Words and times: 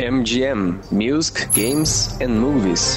MGM 0.00 0.80
Music, 0.90 1.46
Games 1.54 2.18
and 2.22 2.30
Movies. 2.30 2.96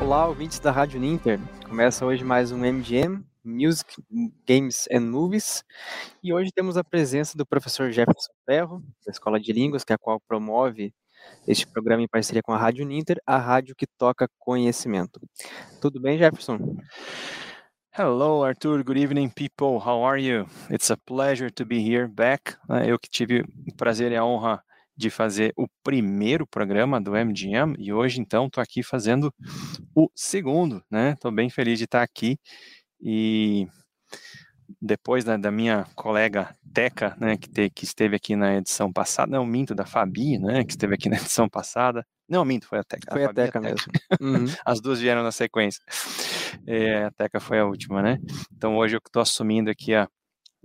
Olá, 0.00 0.26
ouvintes 0.26 0.58
da 0.58 0.70
Rádio 0.70 0.98
Ninter. 0.98 1.38
Começa 1.68 2.06
hoje 2.06 2.24
mais 2.24 2.50
um 2.50 2.64
MGM 2.64 3.22
Music, 3.44 4.02
Games 4.48 4.88
and 4.90 5.02
Movies. 5.10 5.62
E 6.24 6.32
hoje 6.32 6.50
temos 6.54 6.78
a 6.78 6.82
presença 6.82 7.36
do 7.36 7.44
professor 7.44 7.90
Jefferson 7.90 8.32
Ferro, 8.46 8.82
da 9.04 9.12
Escola 9.12 9.38
de 9.38 9.52
Línguas, 9.52 9.84
que 9.84 9.92
é 9.92 9.96
a 9.96 9.98
qual 9.98 10.18
promove 10.26 10.94
este 11.46 11.66
programa 11.66 12.02
em 12.02 12.08
parceria 12.08 12.42
com 12.42 12.52
a 12.52 12.58
Rádio 12.58 12.86
Ninter, 12.86 13.20
a 13.26 13.36
rádio 13.36 13.76
que 13.76 13.86
toca 13.86 14.26
conhecimento. 14.38 15.20
Tudo 15.82 16.00
bem, 16.00 16.16
Jefferson? 16.16 16.78
Hello, 17.98 18.44
Arthur. 18.44 18.82
Good 18.82 18.98
evening, 18.98 19.30
people. 19.30 19.80
How 19.80 20.02
are 20.02 20.18
you? 20.18 20.46
It's 20.68 20.90
a 20.90 20.98
pleasure 20.98 21.48
to 21.48 21.64
be 21.64 21.80
here 21.80 22.06
back. 22.06 22.54
Ah, 22.68 22.84
eu 22.84 22.98
que 22.98 23.08
tive 23.08 23.40
o 23.66 23.74
prazer 23.74 24.12
e 24.12 24.16
a 24.16 24.22
honra 24.22 24.62
de 24.94 25.08
fazer 25.08 25.54
o 25.56 25.66
primeiro 25.82 26.46
programa 26.46 27.00
do 27.00 27.12
MGM 27.12 27.74
e 27.78 27.94
hoje, 27.94 28.20
então, 28.20 28.48
estou 28.48 28.62
aqui 28.62 28.82
fazendo 28.82 29.32
o 29.94 30.10
segundo, 30.14 30.84
né? 30.90 31.12
Estou 31.12 31.32
bem 31.32 31.48
feliz 31.48 31.78
de 31.78 31.86
estar 31.86 32.02
aqui 32.02 32.38
e 33.00 33.66
depois 34.78 35.24
da, 35.24 35.38
da, 35.38 35.50
minha 35.50 35.86
colega 35.94 36.54
Teca, 36.74 37.16
né, 37.18 37.38
que, 37.38 37.48
te, 37.48 37.70
que, 37.70 37.86
esteve 37.86 38.16
aqui 38.16 38.36
na 38.36 38.56
edição 38.56 38.92
passada, 38.92 39.32
não, 39.32 39.46
minto, 39.46 39.74
da 39.74 39.86
Fabi, 39.86 40.38
né, 40.38 40.64
que 40.64 40.72
esteve 40.72 40.94
aqui 40.94 41.08
na 41.08 41.16
edição 41.32 41.48
passada, 41.48 42.06
não, 42.28 42.44
minto, 42.44 42.66
foi 42.66 42.78
a 42.78 42.84
Teca. 42.84 43.12
Foi 43.12 43.24
a, 43.24 43.30
a 43.30 43.34
Teca, 43.34 43.60
mesmo. 43.60 43.92
Uhum. 44.20 44.44
As 44.64 44.80
duas 44.80 45.00
vieram 45.00 45.22
na 45.22 45.32
sequência. 45.32 45.82
É, 46.66 47.04
a 47.04 47.10
Teca 47.10 47.38
foi 47.38 47.60
a 47.60 47.64
última, 47.64 48.02
né? 48.02 48.18
Então 48.56 48.76
hoje 48.76 48.96
eu 48.96 49.00
estou 49.04 49.22
assumindo 49.22 49.70
aqui 49.70 49.94
a, 49.94 50.08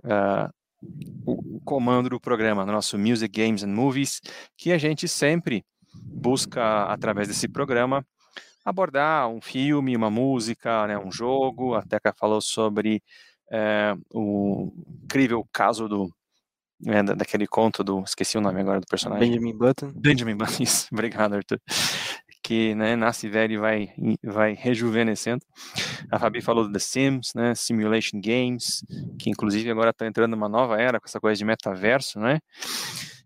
a, 0.04 0.50
o 1.26 1.62
comando 1.64 2.10
do 2.10 2.20
programa, 2.20 2.66
no 2.66 2.72
nosso 2.72 2.98
Music, 2.98 3.32
Games 3.32 3.64
and 3.64 3.74
Movies, 3.74 4.22
que 4.58 4.72
a 4.72 4.78
gente 4.78 5.08
sempre 5.08 5.64
busca, 5.94 6.86
através 6.86 7.28
desse 7.28 7.48
programa, 7.48 8.06
abordar 8.66 9.28
um 9.28 9.42
filme, 9.42 9.96
uma 9.96 10.10
música, 10.10 10.88
né, 10.88 10.98
um 10.98 11.12
jogo. 11.12 11.76
A 11.76 11.84
Teca 11.84 12.14
falou 12.18 12.42
sobre 12.42 13.04
é, 13.52 13.94
o 14.14 14.72
incrível 15.04 15.48
caso 15.52 15.88
do 15.88 16.12
é, 16.88 17.04
daquele 17.04 17.48
conto 17.48 17.84
do 17.84 18.02
esqueci 18.02 18.38
o 18.38 18.42
nome 18.42 18.62
agora 18.62 18.80
do 18.80 18.88
personagem. 18.88 19.30
Benjamin 19.30 19.58
Button. 19.58 19.92
Benjamin 19.96 20.36
Button 20.36 20.64
isso, 20.64 20.88
obrigado 20.92 21.36
Arthur. 21.36 21.60
Que 22.44 22.74
né, 22.74 22.96
nasce 22.96 23.30
velho 23.30 23.54
e 23.54 23.58
vai 23.58 23.94
vai 24.24 24.54
rejuvenescendo. 24.54 25.46
A 26.12 26.20
Fabi 26.20 26.42
falou 26.42 26.66
do 26.66 26.74
The 26.74 26.80
Sims 26.80 27.34
né 27.36 27.54
Simulation 27.56 28.20
Games 28.20 28.84
que 29.20 29.30
inclusive 29.30 29.70
agora 29.70 29.92
está 29.92 30.08
entrando 30.08 30.32
numa 30.32 30.50
nova 30.50 30.82
era 30.82 31.00
com 31.00 31.06
essa 31.06 31.20
coisa 31.20 31.38
de 31.38 31.46
metaverso 31.46 32.20
né? 32.20 32.40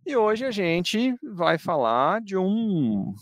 E 0.05 0.15
hoje 0.15 0.45
a 0.45 0.51
gente 0.51 1.15
vai 1.23 1.57
falar 1.57 2.21
de 2.21 2.37
um 2.37 3.13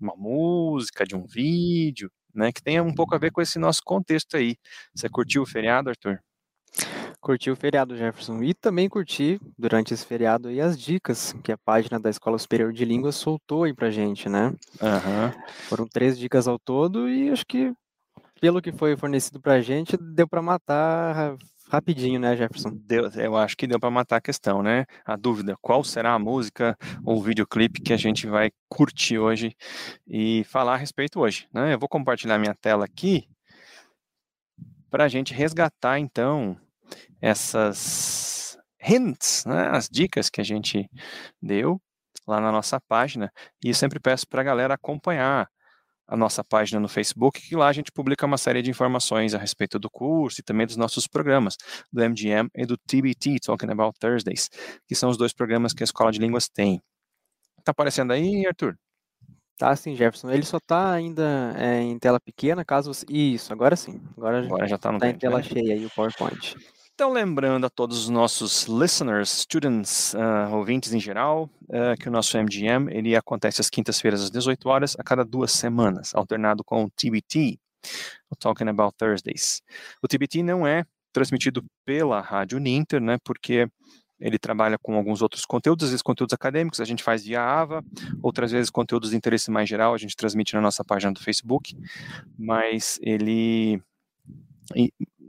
uma 0.00 0.14
música 0.16 1.04
de 1.04 1.14
um 1.14 1.26
vídeo 1.26 2.10
né, 2.34 2.52
que 2.52 2.62
tenha 2.62 2.82
um 2.82 2.94
pouco 2.94 3.14
a 3.14 3.18
ver 3.18 3.32
com 3.32 3.42
esse 3.42 3.58
nosso 3.58 3.82
contexto 3.84 4.36
aí. 4.36 4.56
Você 4.94 5.08
curtiu 5.08 5.42
o 5.42 5.46
feriado, 5.46 5.90
Arthur? 5.90 6.20
Curti 7.20 7.50
o 7.50 7.56
feriado, 7.56 7.96
Jefferson. 7.96 8.42
E 8.42 8.54
também 8.54 8.88
curti, 8.88 9.40
durante 9.58 9.92
esse 9.92 10.06
feriado, 10.06 10.48
aí, 10.48 10.60
as 10.60 10.78
dicas 10.78 11.34
que 11.42 11.50
a 11.50 11.58
página 11.58 11.98
da 11.98 12.08
Escola 12.08 12.38
Superior 12.38 12.72
de 12.72 12.84
Línguas 12.84 13.16
soltou 13.16 13.64
aí 13.64 13.74
pra 13.74 13.90
gente, 13.90 14.28
né? 14.28 14.48
Uhum. 14.80 15.42
Foram 15.68 15.86
três 15.86 16.18
dicas 16.18 16.46
ao 16.46 16.58
todo 16.58 17.08
e 17.08 17.28
acho 17.30 17.44
que, 17.44 17.72
pelo 18.40 18.62
que 18.62 18.70
foi 18.70 18.96
fornecido 18.96 19.40
pra 19.40 19.60
gente, 19.60 19.96
deu 19.96 20.28
para 20.28 20.40
matar 20.40 21.36
rapidinho, 21.68 22.18
né, 22.18 22.36
Jefferson? 22.36 22.70
Deu, 22.72 23.10
eu 23.10 23.36
acho 23.36 23.56
que 23.56 23.66
deu 23.66 23.78
para 23.78 23.90
matar 23.90 24.16
a 24.16 24.20
questão, 24.20 24.62
né? 24.62 24.86
A 25.04 25.16
dúvida, 25.16 25.56
qual 25.60 25.84
será 25.84 26.14
a 26.14 26.18
música 26.18 26.76
ou 27.04 27.22
videoclipe 27.22 27.80
que 27.80 27.92
a 27.92 27.96
gente 27.96 28.26
vai 28.26 28.50
curtir 28.68 29.18
hoje 29.18 29.54
e 30.06 30.44
falar 30.44 30.74
a 30.74 30.78
respeito 30.78 31.20
hoje, 31.20 31.48
né? 31.52 31.74
Eu 31.74 31.78
vou 31.78 31.88
compartilhar 31.88 32.38
minha 32.38 32.54
tela 32.54 32.84
aqui 32.84 33.28
para 34.90 35.04
a 35.04 35.08
gente 35.08 35.34
resgatar, 35.34 35.98
então, 35.98 36.56
essas 37.20 38.56
hints, 38.82 39.44
né? 39.46 39.68
As 39.70 39.88
dicas 39.88 40.30
que 40.30 40.40
a 40.40 40.44
gente 40.44 40.88
deu 41.42 41.80
lá 42.26 42.40
na 42.40 42.52
nossa 42.52 42.80
página 42.80 43.32
e 43.64 43.74
sempre 43.74 43.98
peço 43.98 44.26
para 44.28 44.40
a 44.40 44.44
galera 44.44 44.74
acompanhar 44.74 45.48
a 46.06 46.16
nossa 46.16 46.42
página 46.42 46.80
no 46.80 46.88
Facebook, 46.88 47.40
que 47.40 47.54
lá 47.54 47.68
a 47.68 47.72
gente 47.72 47.92
publica 47.92 48.24
uma 48.24 48.38
série 48.38 48.62
de 48.62 48.70
informações 48.70 49.34
a 49.34 49.38
respeito 49.38 49.78
do 49.78 49.90
curso 49.90 50.40
e 50.40 50.42
também 50.42 50.66
dos 50.66 50.76
nossos 50.76 51.06
programas, 51.06 51.56
do 51.92 52.02
MGM 52.02 52.48
e 52.54 52.64
do 52.64 52.78
TBT, 52.78 53.36
Talking 53.44 53.70
About 53.70 53.98
Thursdays, 53.98 54.48
que 54.86 54.94
são 54.94 55.10
os 55.10 55.18
dois 55.18 55.34
programas 55.34 55.74
que 55.74 55.82
a 55.82 55.84
Escola 55.84 56.10
de 56.10 56.18
Línguas 56.18 56.48
tem. 56.48 56.80
Tá 57.62 57.72
aparecendo 57.72 58.12
aí, 58.14 58.46
Arthur? 58.46 58.74
Tá 59.58 59.76
sim, 59.76 59.94
Jefferson. 59.94 60.30
Ele 60.30 60.44
só 60.44 60.58
tá 60.58 60.92
ainda 60.92 61.52
é, 61.58 61.80
em 61.80 61.98
tela 61.98 62.18
pequena, 62.18 62.64
caso 62.64 62.94
você... 62.94 63.04
Isso, 63.10 63.52
agora 63.52 63.76
sim. 63.76 64.00
Agora, 64.16 64.42
agora 64.42 64.66
já 64.66 64.78
tá, 64.78 64.90
no 64.90 64.98
tá 64.98 65.08
em 65.08 65.18
tela 65.18 65.38
né? 65.38 65.42
cheia 65.42 65.74
aí 65.74 65.84
o 65.84 65.90
PowerPoint. 65.90 66.56
Então, 66.98 67.12
lembrando 67.12 67.64
a 67.64 67.70
todos 67.70 67.96
os 67.96 68.08
nossos 68.08 68.64
listeners, 68.64 69.30
students, 69.30 70.14
uh, 70.14 70.52
ouvintes 70.52 70.92
em 70.92 70.98
geral, 70.98 71.48
uh, 71.68 71.96
que 71.96 72.08
o 72.08 72.10
nosso 72.10 72.36
MGM 72.36 72.92
ele 72.92 73.14
acontece 73.14 73.60
às 73.60 73.70
quintas-feiras 73.70 74.20
às 74.20 74.32
18 74.32 74.68
horas, 74.68 74.96
a 74.98 75.04
cada 75.04 75.24
duas 75.24 75.52
semanas, 75.52 76.12
alternado 76.12 76.64
com 76.64 76.82
o 76.82 76.90
TBT, 76.90 77.56
o 78.28 78.34
Talking 78.34 78.66
About 78.66 78.96
Thursdays. 78.96 79.62
O 80.02 80.08
TBT 80.08 80.42
não 80.42 80.66
é 80.66 80.84
transmitido 81.12 81.64
pela 81.84 82.20
Rádio 82.20 82.58
Ninter, 82.58 83.00
né, 83.00 83.16
porque 83.22 83.68
ele 84.18 84.36
trabalha 84.36 84.76
com 84.76 84.96
alguns 84.96 85.22
outros 85.22 85.44
conteúdos, 85.44 85.84
às 85.84 85.90
vezes 85.90 86.02
conteúdos 86.02 86.34
acadêmicos, 86.34 86.80
a 86.80 86.84
gente 86.84 87.04
faz 87.04 87.24
via 87.24 87.40
AVA, 87.40 87.80
outras 88.20 88.50
vezes 88.50 88.70
conteúdos 88.70 89.10
de 89.10 89.16
interesse 89.16 89.52
mais 89.52 89.68
geral, 89.68 89.94
a 89.94 89.98
gente 89.98 90.16
transmite 90.16 90.52
na 90.52 90.60
nossa 90.60 90.82
página 90.84 91.12
do 91.12 91.22
Facebook, 91.22 91.76
mas 92.36 92.98
ele 93.00 93.80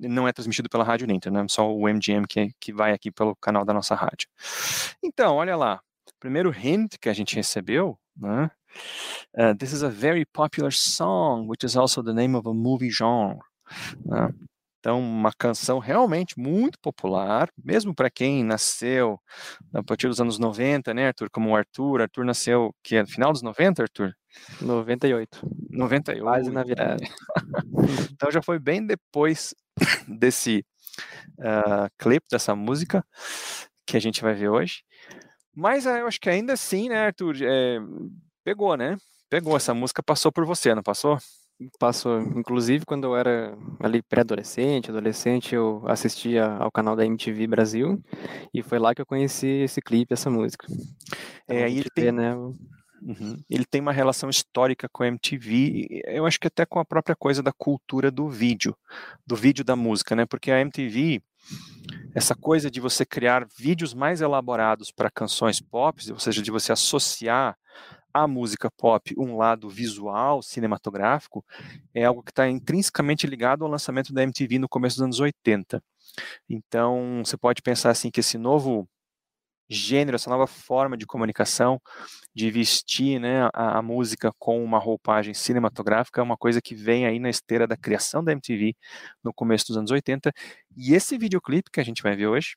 não 0.08 0.28
é 0.28 0.34
transmitido 0.34 0.70
pela 0.70 0.84
rádio 0.84 1.08
Ninter, 1.08 1.32
né? 1.32 1.46
Só 1.50 1.72
o 1.72 1.88
MGM 1.88 2.26
que, 2.28 2.52
que 2.60 2.74
vai 2.74 2.94
aqui 2.94 3.12
pelo 3.12 3.36
canal 3.36 3.66
da 3.66 3.74
nossa 3.74 3.96
rádio. 3.96 4.28
Então, 5.04 5.36
olha 5.36 5.56
lá. 5.56 5.82
Primeiro 6.20 6.52
hint 6.52 6.96
que 7.00 7.08
a 7.08 7.14
gente 7.14 7.36
recebeu, 7.36 7.98
né? 8.18 8.52
Uh, 9.38 9.56
this 9.58 9.72
is 9.72 9.84
a 9.84 9.90
very 9.90 10.26
popular 10.26 10.72
song, 10.72 11.48
which 11.48 11.66
is 11.66 11.76
also 11.76 12.04
the 12.04 12.14
name 12.14 12.36
of 12.36 12.48
a 12.48 12.54
movie 12.54 12.90
genre. 12.90 13.40
Né? 14.06 14.34
Então, 14.80 15.00
uma 15.00 15.32
canção 15.38 15.78
realmente 15.78 16.40
muito 16.40 16.80
popular, 16.80 17.50
mesmo 17.62 17.94
para 17.94 18.10
quem 18.10 18.44
nasceu 18.44 19.20
a 19.74 19.84
partir 19.84 20.08
dos 20.08 20.22
anos 20.22 20.40
90, 20.40 20.94
né, 20.94 21.08
Arthur? 21.08 21.30
Como 21.30 21.50
o 21.50 21.56
Arthur. 21.56 22.02
Arthur 22.02 22.24
nasceu 22.24 22.74
que 22.82 22.96
é 22.96 23.02
no 23.02 23.08
final 23.08 23.34
dos 23.34 23.42
90, 23.42 23.84
Arthur? 23.84 24.14
98. 24.62 25.40
98. 25.70 26.24
Quase 26.24 26.52
na 26.52 26.64
virada. 26.64 27.04
É. 27.04 27.08
então 28.14 28.32
já 28.32 28.42
foi 28.42 28.58
bem 28.58 28.86
depois 28.86 29.54
desse 30.08 30.66
uh, 31.40 31.90
clipe, 31.98 32.26
dessa 32.32 32.56
música 32.56 33.06
que 33.86 33.98
a 33.98 34.00
gente 34.00 34.22
vai 34.22 34.34
ver 34.34 34.50
hoje. 34.50 34.84
Mas 35.56 35.86
uh, 35.86 35.90
eu 35.90 36.08
acho 36.08 36.20
que 36.20 36.30
ainda 36.30 36.54
assim, 36.54 36.90
né, 36.90 37.08
Arthur? 37.08 37.36
É, 37.42 37.80
pegou, 38.44 38.76
né? 38.78 38.98
Pegou 39.30 39.56
essa 39.56 39.74
música, 39.74 40.02
passou 40.02 40.32
por 40.32 40.46
você, 40.46 40.74
não 40.74 40.84
passou? 40.84 41.18
Passou. 41.78 42.22
Inclusive, 42.22 42.86
quando 42.86 43.04
eu 43.04 43.16
era 43.18 43.58
ali 43.82 44.02
pré-adolescente, 44.02 44.90
adolescente, 44.90 45.54
eu 45.54 45.84
assistia 45.88 46.46
ao 46.46 46.72
canal 46.72 46.96
da 46.96 47.06
MTV 47.06 47.48
Brasil 47.48 48.02
e 48.54 48.64
foi 48.64 48.80
lá 48.80 48.96
que 48.96 49.02
eu 49.02 49.06
conheci 49.06 49.48
esse 49.48 49.82
clipe, 49.82 50.14
essa 50.14 50.30
música. 50.30 50.66
Então, 51.44 51.58
é, 51.58 51.66
aí 51.66 51.78
ele 51.78 51.90
tem, 51.94 52.12
né? 52.14 52.34
Uhum. 53.02 53.42
Ele 53.50 53.66
tem 53.66 53.82
uma 53.82 53.92
relação 53.92 54.30
histórica 54.30 54.88
com 54.90 55.04
a 55.04 55.08
MTV, 55.08 56.04
eu 56.06 56.26
acho 56.26 56.40
que 56.40 56.48
até 56.48 56.66
com 56.66 56.80
a 56.80 56.86
própria 56.86 57.16
coisa 57.16 57.42
da 57.42 57.52
cultura 57.52 58.12
do 58.12 58.30
vídeo, 58.30 58.76
do 59.26 59.36
vídeo 59.36 59.64
da 59.64 59.76
música, 59.76 60.16
né? 60.16 60.26
Porque 60.26 60.52
a 60.52 60.60
MTV, 60.60 61.22
essa 62.14 62.36
coisa 62.36 62.70
de 62.70 62.80
você 62.80 63.06
criar 63.06 63.48
vídeos 63.58 63.94
mais 63.94 64.22
elaborados 64.22 64.92
para 64.92 65.10
canções 65.10 65.62
pop, 65.62 66.12
ou 66.12 66.20
seja, 66.20 66.42
de 66.42 66.52
você 66.52 66.72
associar 66.72 67.58
a 68.14 68.28
música 68.28 68.70
pop 68.72 69.14
um 69.18 69.38
lado 69.38 69.70
visual, 69.70 70.42
cinematográfico, 70.42 71.46
é 71.94 72.06
algo 72.06 72.24
que 72.24 72.32
está 72.32 72.50
intrinsecamente 72.50 73.28
ligado 73.28 73.64
ao 73.64 73.72
lançamento 73.72 74.12
da 74.12 74.24
MTV 74.24 74.60
no 74.60 74.70
começo 74.70 74.98
dos 74.98 75.04
anos 75.04 75.20
80. 75.20 75.82
Então, 76.50 77.22
você 77.24 77.38
pode 77.38 77.62
pensar 77.62 77.92
assim 77.92 78.10
que 78.10 78.20
esse 78.20 78.38
novo 78.38 78.90
gênero, 79.70 80.16
essa 80.16 80.30
nova 80.30 80.48
forma 80.48 80.98
de 80.98 81.06
comunicação, 81.06 81.80
de 82.34 82.50
vestir 82.50 83.20
né, 83.20 83.50
a, 83.54 83.78
a, 83.78 83.82
música 83.82 84.32
com 84.40 84.64
uma 84.64 84.80
roupagem 84.80 85.34
cinematográfica, 85.34 86.22
é 86.22 86.24
uma 86.24 86.38
coisa 86.38 86.62
que 86.62 86.74
vem 86.74 87.06
aí 87.06 87.20
na 87.20 87.30
esteira 87.30 87.68
da 87.68 87.78
criação 87.78 88.24
da 88.24 88.32
MTV 88.32 88.76
no 89.24 89.34
começo 89.34 89.68
dos 89.68 89.78
anos 89.78 89.92
80. 89.92 90.32
E 90.76 90.94
esse 90.94 91.18
videoclipe 91.18 91.70
que 91.72 91.80
a 91.80 91.84
gente 91.84 92.02
vai 92.02 92.16
ver 92.16 92.28
hoje, 92.28 92.56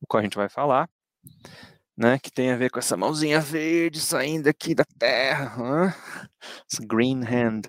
o 0.00 0.06
qual 0.06 0.20
a 0.20 0.24
gente 0.24 0.36
vai 0.36 0.48
falar, 0.48 0.88
né, 1.96 2.18
que 2.18 2.30
tem 2.30 2.52
a 2.52 2.56
ver 2.56 2.70
com 2.70 2.78
essa 2.78 2.96
mãozinha 2.96 3.40
verde 3.40 4.00
saindo 4.00 4.48
aqui 4.48 4.74
da 4.74 4.84
terra, 4.98 5.94
essa 6.70 6.86
green 6.86 7.24
hand, 7.24 7.62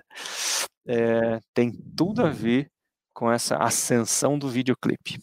é, 0.86 1.40
tem 1.52 1.72
tudo 1.96 2.24
a 2.24 2.30
ver 2.30 2.70
com 3.12 3.30
essa 3.30 3.56
ascensão 3.56 4.38
do 4.38 4.48
videoclipe. 4.48 5.20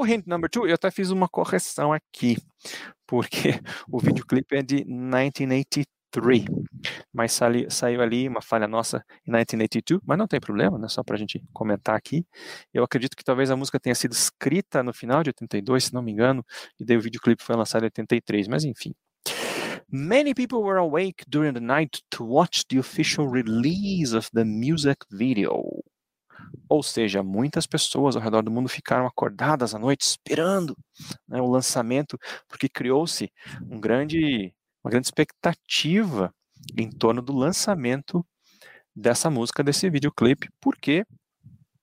O 0.00 0.06
hint 0.06 0.26
number 0.26 0.48
two, 0.48 0.66
eu 0.66 0.74
até 0.76 0.90
fiz 0.90 1.10
uma 1.10 1.28
correção 1.28 1.92
aqui, 1.92 2.38
porque 3.06 3.50
o 3.86 3.98
videoclipe 3.98 4.56
é 4.56 4.62
de 4.62 4.82
1983, 4.86 6.46
mas 7.12 7.32
sali, 7.32 7.70
saiu 7.70 8.00
ali 8.00 8.26
uma 8.26 8.40
falha 8.40 8.66
nossa 8.66 9.04
em 9.26 9.30
1982, 9.30 10.00
mas 10.06 10.16
não 10.16 10.26
tem 10.26 10.40
problema, 10.40 10.78
né? 10.78 10.88
Só 10.88 11.04
para 11.04 11.16
a 11.16 11.18
gente 11.18 11.44
comentar 11.52 11.94
aqui. 11.96 12.24
Eu 12.72 12.82
acredito 12.82 13.14
que 13.14 13.22
talvez 13.22 13.50
a 13.50 13.56
música 13.56 13.78
tenha 13.78 13.94
sido 13.94 14.12
escrita 14.12 14.82
no 14.82 14.94
final 14.94 15.22
de 15.22 15.28
82, 15.28 15.84
se 15.84 15.92
não 15.92 16.00
me 16.00 16.12
engano, 16.12 16.42
e 16.80 16.84
daí 16.86 16.96
o 16.96 17.02
videoclipe 17.02 17.44
foi 17.44 17.54
lançado 17.54 17.82
em 17.82 17.92
83, 17.92 18.48
mas 18.48 18.64
enfim. 18.64 18.94
Many 19.90 20.32
people 20.32 20.62
were 20.62 20.78
awake 20.78 21.26
during 21.28 21.52
the 21.52 21.60
night 21.60 22.00
to 22.12 22.24
watch 22.24 22.64
the 22.70 22.78
official 22.78 23.28
release 23.28 24.14
of 24.14 24.30
the 24.32 24.46
music 24.46 25.04
video. 25.10 25.82
Ou 26.68 26.82
seja, 26.82 27.22
muitas 27.22 27.66
pessoas 27.66 28.16
ao 28.16 28.22
redor 28.22 28.42
do 28.42 28.50
mundo 28.50 28.68
ficaram 28.68 29.06
acordadas 29.06 29.74
à 29.74 29.78
noite 29.78 30.02
esperando 30.02 30.76
né, 31.28 31.40
o 31.40 31.46
lançamento, 31.46 32.18
porque 32.48 32.68
criou-se 32.68 33.30
um 33.68 33.80
grande, 33.80 34.52
uma 34.84 34.90
grande 34.90 35.06
expectativa 35.06 36.32
em 36.76 36.90
torno 36.90 37.22
do 37.22 37.34
lançamento 37.34 38.24
dessa 38.94 39.30
música, 39.30 39.62
desse 39.62 39.88
videoclipe, 39.88 40.48
porque 40.60 41.04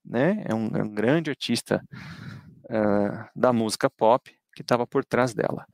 né, 0.05 0.43
é, 0.45 0.53
um, 0.53 0.67
é 0.75 0.83
um 0.83 0.93
grande 0.93 1.29
artista 1.29 1.83
uh, 2.65 3.29
da 3.35 3.51
música 3.51 3.89
pop 3.89 4.31
que 4.55 4.61
estava 4.61 4.87
por 4.87 5.03
trás 5.05 5.33
dela. 5.33 5.65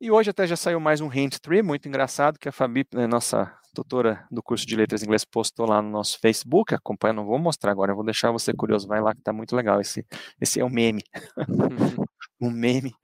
E 0.00 0.10
hoje 0.10 0.30
até 0.30 0.46
já 0.46 0.56
saiu 0.56 0.78
mais 0.78 1.00
um 1.00 1.12
hint 1.12 1.38
tree, 1.38 1.62
muito 1.62 1.88
engraçado, 1.88 2.38
que 2.38 2.48
a 2.48 2.52
Fabi, 2.52 2.86
né, 2.92 3.06
nossa 3.06 3.52
tutora 3.76 4.26
do 4.30 4.42
curso 4.42 4.66
de 4.66 4.74
letras 4.74 5.02
inglês, 5.02 5.24
postou 5.24 5.66
lá 5.66 5.82
no 5.82 5.90
nosso 5.90 6.18
Facebook. 6.18 6.74
Acompanha, 6.74 7.12
não 7.12 7.26
vou 7.26 7.38
mostrar 7.38 7.72
agora, 7.72 7.92
eu 7.92 7.96
vou 7.96 8.04
deixar 8.04 8.30
você 8.30 8.52
curioso. 8.52 8.88
Vai 8.88 9.00
lá 9.00 9.14
que 9.14 9.20
tá 9.20 9.32
muito 9.32 9.54
legal. 9.54 9.80
Esse, 9.80 10.04
esse 10.40 10.58
é 10.60 10.64
o 10.64 10.70
meme. 10.70 11.02
um 12.40 12.50
meme 12.50 12.94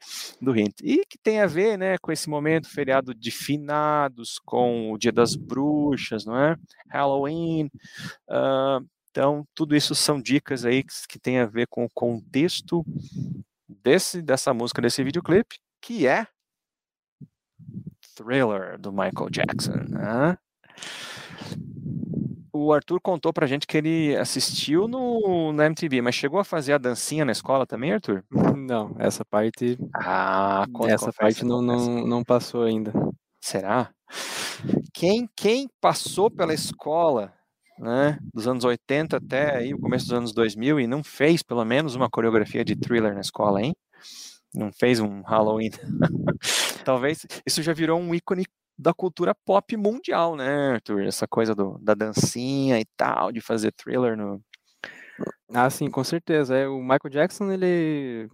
do 0.41 0.57
hint. 0.57 0.81
E 0.83 1.05
que 1.07 1.19
tem 1.19 1.41
a 1.41 1.47
ver 1.47 1.77
né, 1.77 1.99
com 1.99 2.11
esse 2.11 2.29
momento, 2.29 2.69
feriado 2.69 3.15
de 3.15 3.31
finados, 3.31 4.39
com 4.45 4.93
o 4.93 4.99
Dia 4.99 5.13
das 5.13 5.37
Bruxas, 5.37 6.25
não 6.25 6.39
é? 6.39 6.57
Halloween. 6.89 7.67
Uh, 8.29 8.87
então, 9.11 9.47
tudo 9.55 9.77
isso 9.77 9.95
são 9.95 10.21
dicas 10.21 10.65
aí 10.65 10.83
que, 10.83 10.95
que 11.09 11.19
tem 11.19 11.39
a 11.39 11.47
ver 11.47 11.67
com 11.69 11.85
o 11.85 11.91
contexto 11.93 12.85
desse, 13.69 14.23
dessa 14.23 14.55
música, 14.55 14.81
desse 14.81 15.05
videoclipe, 15.05 15.57
que 15.83 16.07
é 16.07 16.27
Thriller, 18.15 18.79
do 18.79 18.93
Michael 18.93 19.31
Jackson. 19.31 19.85
Né? 19.89 20.39
O 22.53 22.73
Arthur 22.73 23.01
contou 23.01 23.33
pra 23.33 23.47
gente 23.47 23.67
que 23.67 23.77
ele 23.77 24.17
assistiu 24.17 24.87
no, 24.87 25.53
na 25.53 25.67
MTV, 25.67 26.03
mas 26.03 26.15
chegou 26.15 26.39
a 26.39 26.45
fazer 26.45 26.75
a 26.75 26.79
dancinha 26.79 27.25
na 27.25 27.33
escola 27.33 27.67
também, 27.67 27.93
Arthur? 27.93 28.23
Não, 28.57 28.95
essa 28.99 29.25
parte. 29.25 29.79
Ah, 29.95 30.67
conta, 30.73 30.93
essa 30.93 31.13
parte 31.13 31.45
não, 31.45 31.61
não, 31.61 32.07
não 32.07 32.23
passou 32.23 32.63
ainda. 32.63 32.93
Será? 33.41 33.91
Quem, 34.93 35.29
quem 35.35 35.69
passou 35.81 36.31
pela 36.31 36.55
escola 36.55 37.33
né, 37.79 38.19
dos 38.33 38.47
anos 38.47 38.65
80 38.65 39.17
até 39.17 39.57
aí, 39.57 39.75
o 39.75 39.81
começo 39.81 40.07
dos 40.07 40.15
anos 40.15 40.33
2000 40.33 40.79
e 40.79 40.87
não 40.87 41.03
fez 41.03 41.43
pelo 41.43 41.65
menos 41.65 41.97
uma 41.97 42.09
coreografia 42.09 42.65
de 42.65 42.77
thriller 42.77 43.15
na 43.15 43.21
escola, 43.21 43.61
hein? 43.61 43.75
Não 44.55 44.71
fez 44.73 45.01
um 45.01 45.23
Halloween. 45.23 45.71
Talvez 46.85 47.27
isso 47.47 47.63
já 47.63 47.73
virou 47.73 47.99
um 47.99 48.15
ícone 48.15 48.45
da 48.83 48.93
cultura 48.93 49.35
pop 49.35 49.77
mundial, 49.77 50.37
né, 50.37 50.73
Arthur? 50.75 51.05
Essa 51.05 51.27
coisa 51.27 51.55
do, 51.55 51.79
da 51.81 51.95
dancinha 51.95 52.79
e 52.81 52.85
tal, 52.97 53.33
de 53.33 53.41
fazer 53.41 53.73
thriller 53.73 54.17
no. 54.17 54.43
Ah, 55.55 55.69
sim, 55.71 55.91
com 55.91 56.03
certeza. 56.03 56.57
É, 56.57 56.67
o 56.67 56.81
Michael 56.81 57.11
Jackson, 57.11 57.53
ele, 57.53 58.29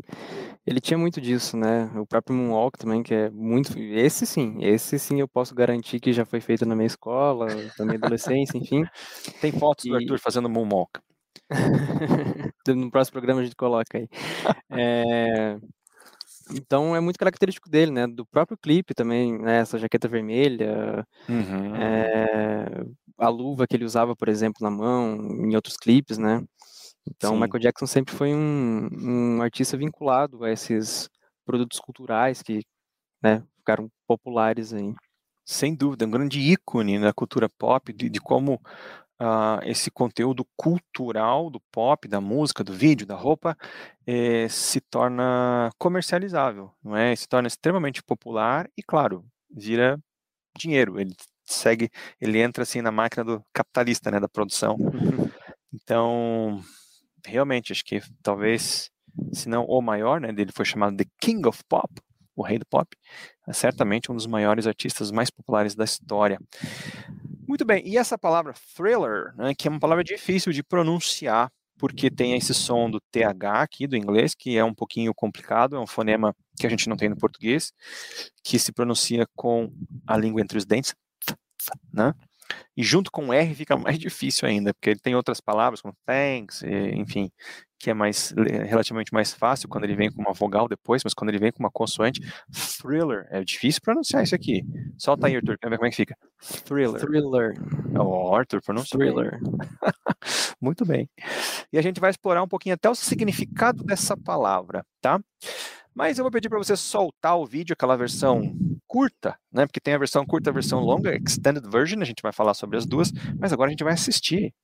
ele 0.67 0.81
tinha 0.81 0.97
muito 0.97 1.21
disso, 1.21 1.57
né? 1.57 1.91
O 1.97 2.07
próprio 2.07 2.37
Moonwalk 2.37 2.79
também, 2.79 3.03
que 3.03 3.13
é 3.13 3.31
muito. 3.31 3.77
Esse 3.79 4.25
sim, 4.25 4.57
esse 4.65 4.99
sim 4.99 5.21
eu 5.21 5.29
posso 5.29 5.55
garantir 5.55 6.01
que 6.01 6.13
já 6.13 6.25
foi 6.25 6.41
feito 6.41 6.65
na 6.65 6.77
minha 6.77 6.87
escola, 6.87 7.47
na 7.79 7.85
minha 7.85 7.99
adolescência, 7.99 8.57
enfim. 8.57 8.85
Tem 9.41 9.53
fotos 9.53 9.85
e... 9.85 9.89
do 9.91 9.97
Arthur 9.97 10.19
fazendo 10.19 10.49
Moonwalk. 10.49 11.01
no 12.69 12.91
próximo 12.91 13.13
programa 13.13 13.41
a 13.41 13.45
gente 13.45 13.57
coloca 13.57 13.99
aí. 13.99 14.09
É... 14.71 15.57
Então 16.55 16.95
é 16.97 17.01
muito 17.01 17.19
característico 17.19 17.69
dele, 17.69 17.91
né? 17.91 18.07
Do 18.07 18.25
próprio 18.27 18.57
clipe 18.57 18.95
também, 18.95 19.39
né? 19.39 19.59
Essa 19.59 19.79
jaqueta 19.79 20.09
vermelha, 20.09 21.07
uhum. 21.29 21.77
é, 21.77 22.85
a 23.19 23.29
luva 23.29 23.67
que 23.67 23.77
ele 23.77 23.85
usava, 23.85 24.17
por 24.17 24.29
exemplo, 24.29 24.59
na 24.63 24.71
mão, 24.71 25.17
em 25.45 25.55
outros 25.55 25.77
clipes, 25.77 26.19
né? 26.19 26.43
Então 27.07 27.35
o 27.35 27.41
Michael 27.41 27.61
Jackson 27.61 27.87
sempre 27.87 28.15
foi 28.15 28.35
um, 28.35 28.89
um 28.93 29.43
artista 29.43 29.77
vinculado 29.77 30.45
a 30.45 30.51
esses 30.51 31.09
produtos 31.45 31.81
culturais 31.81 32.43
que 32.43 32.63
né, 33.23 33.43
ficaram 33.57 33.91
populares 34.07 34.73
aí. 34.73 34.95
Sem 35.45 35.75
dúvida, 35.75 36.05
um 36.05 36.11
grande 36.11 36.39
ícone 36.39 37.01
da 37.01 37.13
cultura 37.13 37.49
pop, 37.49 37.91
de, 37.93 38.11
de 38.11 38.21
como 38.21 38.61
uh, 39.21 39.61
esse 39.65 39.91
conteúdo 39.91 40.47
cultural 40.57 41.51
do 41.51 41.61
pop, 41.73 42.07
da 42.09 42.21
música, 42.21 42.65
do 42.65 42.73
vídeo, 42.73 43.07
da 43.07 43.15
roupa, 43.15 43.57
eh, 44.07 44.49
se 44.49 44.81
torna 44.81 45.71
comercializável, 45.79 46.71
não 46.83 46.97
é? 46.97 47.15
Se 47.15 47.29
torna 47.29 47.49
extremamente 47.49 48.03
popular 48.03 48.69
e, 48.77 48.83
claro, 48.83 49.25
vira 49.51 49.99
dinheiro. 50.57 51.01
Ele 51.01 51.15
segue, 51.45 51.91
ele 52.21 52.41
entra 52.41 52.63
assim 52.63 52.83
na 52.83 52.91
máquina 52.91 53.25
do 53.25 53.45
capitalista, 53.53 54.11
né, 54.11 54.21
da 54.21 54.29
produção. 54.29 54.77
Então, 55.73 56.63
realmente, 57.27 57.73
acho 57.73 57.85
que 57.85 58.01
talvez, 58.23 58.91
se 59.33 59.49
não 59.49 59.65
o 59.65 59.81
maior, 59.83 60.21
né, 60.21 60.33
dele 60.33 60.53
foi 60.55 60.65
chamado 60.65 60.97
The 60.97 61.05
King 61.21 61.47
of 61.47 61.63
Pop, 61.69 61.93
o 62.39 62.43
rei 62.43 62.59
do 62.59 62.67
pop, 62.67 62.97
é 63.49 63.53
certamente 63.53 64.13
um 64.13 64.15
dos 64.15 64.27
maiores 64.27 64.67
artistas 64.67 65.11
mais 65.11 65.29
populares 65.29 65.75
da 65.75 65.85
história. 65.85 66.39
Muito 67.49 67.65
bem, 67.65 67.83
e 67.87 67.97
essa 67.97 68.19
palavra 68.19 68.53
thriller, 68.77 69.35
né, 69.35 69.55
que 69.55 69.67
é 69.67 69.71
uma 69.71 69.81
palavra 69.81 70.05
difícil 70.05 70.53
de 70.53 70.63
pronunciar, 70.63 71.51
porque 71.79 72.11
tem 72.11 72.37
esse 72.37 72.53
som 72.53 72.91
do 72.91 73.01
TH 73.11 73.63
aqui 73.63 73.87
do 73.87 73.97
inglês, 73.97 74.35
que 74.35 74.59
é 74.59 74.63
um 74.63 74.75
pouquinho 74.75 75.15
complicado, 75.15 75.75
é 75.75 75.81
um 75.81 75.87
fonema 75.87 76.37
que 76.61 76.67
a 76.67 76.71
gente 76.71 76.91
não 76.91 76.97
tem 76.97 77.09
no 77.09 77.17
português, 77.17 77.73
que 78.45 78.59
se 78.59 78.71
pronuncia 78.71 79.27
com 79.35 79.73
a 80.07 80.15
língua 80.19 80.43
entre 80.43 80.59
os 80.59 80.67
dentes, 80.67 80.95
né? 81.91 82.13
E 82.77 82.83
junto 82.83 83.11
com 83.11 83.33
R 83.33 83.55
fica 83.55 83.77
mais 83.79 83.99
difícil 83.99 84.47
ainda, 84.47 84.75
porque 84.75 84.91
ele 84.91 85.01
tem 85.01 85.15
outras 85.15 85.41
palavras 85.41 85.81
como 85.81 85.95
thanks, 86.05 86.63
enfim, 86.63 87.31
que 87.79 87.91
é 87.91 87.95
mais 87.95 88.35
relativamente 88.67 89.13
mais 89.13 89.33
fácil 89.33 89.69
quando 89.69 89.85
ele 89.85 89.95
vem 89.95 90.11
com 90.11 90.21
uma 90.21 90.33
vogal 90.33 90.69
depois, 90.69 91.03
mas 91.05 91.15
quando 91.15 91.31
ele 91.31 91.39
vem 91.39 91.53
com 91.53 91.61
uma 91.61 91.71
consoante, 91.71 92.21
thriller, 92.81 93.27
é 93.31 93.43
difícil 93.45 93.81
pronunciar 93.83 94.23
isso 94.23 94.35
aqui. 94.35 94.65
Solta 94.97 95.27
aí, 95.27 95.37
Arthur, 95.37 95.59
quer 95.59 95.71
ver 95.71 95.77
como 95.77 95.87
é 95.87 95.91
que 95.91 95.97
fica? 95.97 96.17
Thriller. 96.65 97.01
Thriller. 97.01 97.55
Oh, 97.99 98.35
Arthur, 98.35 98.61
pronuncia. 98.63 98.99
Thriller. 98.99 99.39
Muito 100.61 100.85
bem. 100.85 101.09
E 101.73 101.79
a 101.79 101.83
gente 101.83 102.01
vai 102.01 102.11
explorar 102.11 102.43
um 102.43 102.49
pouquinho 102.49 102.75
até 102.75 102.91
o 102.91 102.95
significado 102.95 103.85
dessa 103.85 104.17
palavra, 104.17 104.85
tá? 105.01 105.21
Mas 105.95 106.19
eu 106.19 106.25
vou 106.25 106.31
pedir 106.31 106.49
para 106.49 106.59
você 106.59 106.77
soltar 106.77 107.37
o 107.37 107.47
vídeo, 107.47 107.73
aquela 107.73 107.97
versão 107.97 108.55
curta, 108.87 109.37
né? 109.53 109.67
Porque 109.67 109.81
tem 109.81 109.95
a 109.95 109.99
versão 109.99 110.25
curta, 110.25 110.51
a 110.51 110.53
versão 110.53 110.81
longa, 110.81 111.17
extended 111.17 111.69
version, 111.69 112.01
a 112.01 112.05
gente 112.05 112.23
vai 112.23 112.33
falar 112.33 112.55
sobre 112.55 112.77
as 112.77 112.87
duas, 112.87 113.13
mas 113.39 113.53
agora 113.53 113.69
a 113.69 113.71
gente 113.73 113.85
vai 113.85 113.93
assistir 113.93 114.55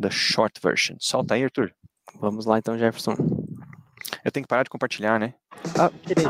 the 0.00 0.10
short 0.10 0.60
version. 0.60 0.96
Solta 0.98 1.34
aí, 1.34 1.44
Arthur. 1.44 1.72
Vamos 2.20 2.46
lá 2.46 2.58
então, 2.58 2.78
Jefferson. 2.78 3.14
Eu 4.24 4.32
tenho 4.32 4.44
que 4.44 4.48
parar 4.48 4.62
de 4.62 4.70
compartilhar, 4.70 5.18
né? 5.18 5.34
Ah, 5.78 5.90
beleza. 6.06 6.28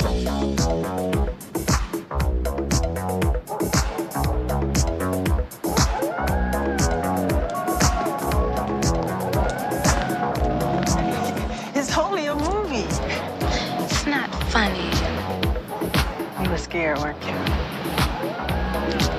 scared, 16.75 16.99
weren't 16.99 17.23
you? 17.25 17.33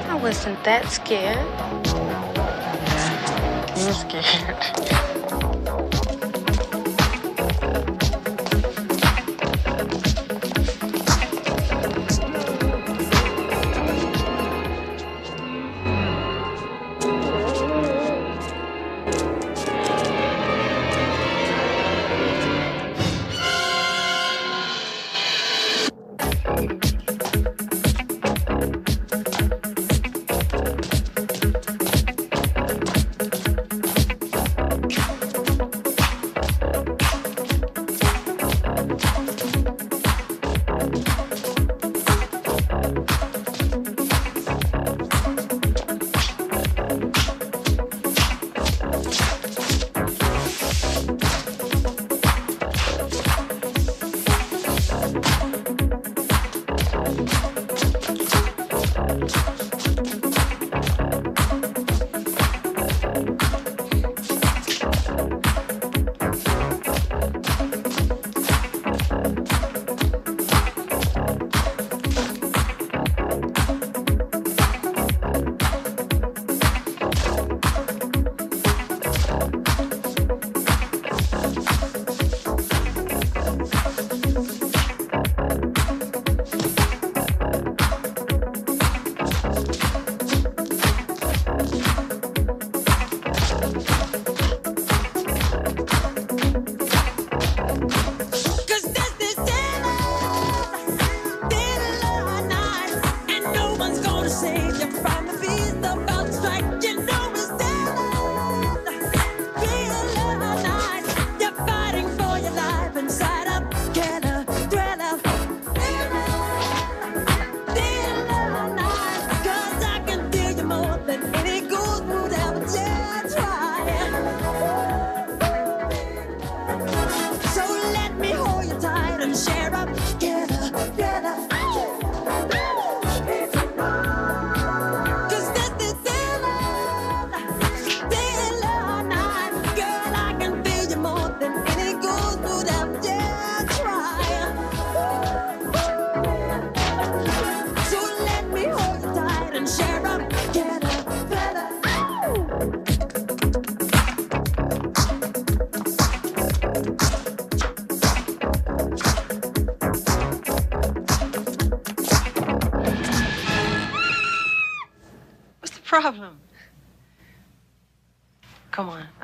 I 0.10 0.20
wasn't 0.22 0.62
that 0.66 0.90
scared. 0.90 1.38
Yeah, 2.86 3.78
you 3.78 3.86
were 3.86 3.94
scared. 3.94 5.15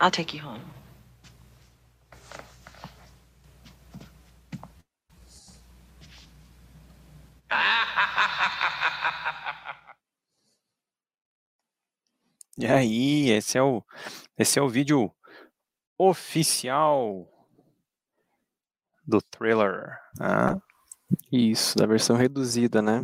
I'll 0.01 0.09
take 0.09 0.33
you 0.35 0.41
home. 0.41 0.61
E 12.57 12.65
aí, 12.67 13.29
esse 13.31 13.57
é 13.57 13.63
o 13.63 13.83
esse 14.37 14.59
é 14.59 14.61
o 14.61 14.69
vídeo 14.69 15.11
oficial 15.97 17.27
do 19.07 19.19
thriller. 19.21 19.97
Ah. 20.19 20.59
Isso, 21.31 21.77
da 21.77 21.85
versão 21.85 22.15
reduzida, 22.15 22.81
né? 22.81 23.01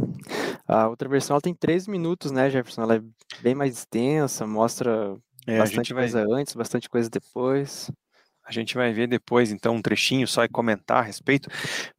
A 0.67 0.87
outra 0.87 1.09
versão 1.09 1.33
ela 1.35 1.41
tem 1.41 1.53
três 1.55 1.87
minutos, 1.87 2.31
né, 2.31 2.49
Jefferson? 2.49 2.83
Ela 2.83 2.95
é 2.97 3.01
bem 3.41 3.55
mais 3.55 3.73
extensa, 3.77 4.45
mostra 4.45 5.17
é, 5.47 5.57
bastante 5.57 5.93
coisa 5.93 6.25
vai... 6.25 6.41
antes, 6.41 6.53
bastante 6.53 6.89
coisa 6.89 7.09
depois. 7.09 7.89
A 8.43 8.51
gente 8.51 8.75
vai 8.75 8.93
ver 8.93 9.07
depois, 9.07 9.51
então, 9.51 9.75
um 9.75 9.81
trechinho 9.81 10.25
só 10.25 10.45
e 10.45 10.49
comentar 10.49 10.99
a 10.99 11.01
respeito. 11.01 11.49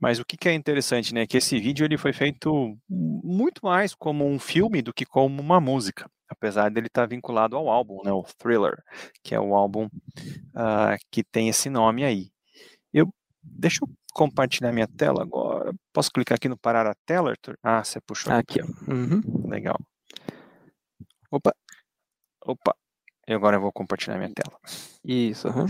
Mas 0.00 0.18
o 0.18 0.24
que, 0.24 0.34
que 0.34 0.48
é 0.48 0.54
interessante, 0.54 1.12
né? 1.12 1.26
Que 1.26 1.36
esse 1.36 1.58
vídeo 1.60 1.84
ele 1.84 1.98
foi 1.98 2.12
feito 2.12 2.74
muito 2.88 3.60
mais 3.62 3.94
como 3.94 4.26
um 4.26 4.38
filme 4.38 4.80
do 4.80 4.92
que 4.92 5.04
como 5.04 5.42
uma 5.42 5.60
música. 5.60 6.10
Apesar 6.26 6.70
dele 6.70 6.86
estar 6.86 7.06
vinculado 7.06 7.54
ao 7.54 7.68
álbum, 7.68 8.02
né? 8.02 8.12
O 8.12 8.22
Thriller, 8.38 8.82
que 9.22 9.34
é 9.34 9.40
o 9.40 9.54
álbum 9.54 9.86
uh, 9.86 10.96
que 11.10 11.22
tem 11.22 11.50
esse 11.50 11.68
nome 11.68 12.02
aí. 12.02 12.30
Eu, 12.94 13.12
deixa 13.42 13.80
eu 13.82 13.88
compartilhar 14.14 14.72
minha 14.72 14.88
tela 14.88 15.22
agora. 15.22 15.74
Posso 15.92 16.10
clicar 16.10 16.36
aqui 16.36 16.48
no 16.48 16.56
parar 16.56 16.86
a 16.86 16.94
tela, 17.04 17.30
Arthur? 17.30 17.58
Ah, 17.62 17.84
você 17.84 18.00
puxou. 18.00 18.32
Aqui, 18.32 18.60
ó. 18.62 18.90
Uhum. 18.90 19.48
Legal. 19.48 19.78
Opa. 21.30 21.54
Opa. 22.46 22.74
E 23.28 23.34
agora 23.34 23.56
eu 23.56 23.60
vou 23.60 23.70
compartilhar 23.70 24.16
minha 24.16 24.32
tela. 24.32 24.58
Isso. 25.04 25.48
Uhum. 25.48 25.66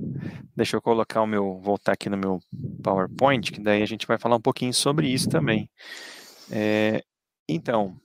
Deixa 0.56 0.76
eu 0.76 0.80
colocar 0.80 1.20
o 1.20 1.26
meu, 1.26 1.60
voltar 1.60 1.92
aqui 1.92 2.08
no 2.08 2.16
meu 2.16 2.40
PowerPoint, 2.82 3.52
que 3.52 3.60
daí 3.60 3.82
a 3.82 3.86
gente 3.86 4.06
vai 4.06 4.16
falar 4.16 4.36
um 4.36 4.40
pouquinho 4.40 4.72
sobre 4.72 5.08
isso 5.08 5.28
também. 5.28 5.68
É, 6.50 7.02
então, 7.46 7.96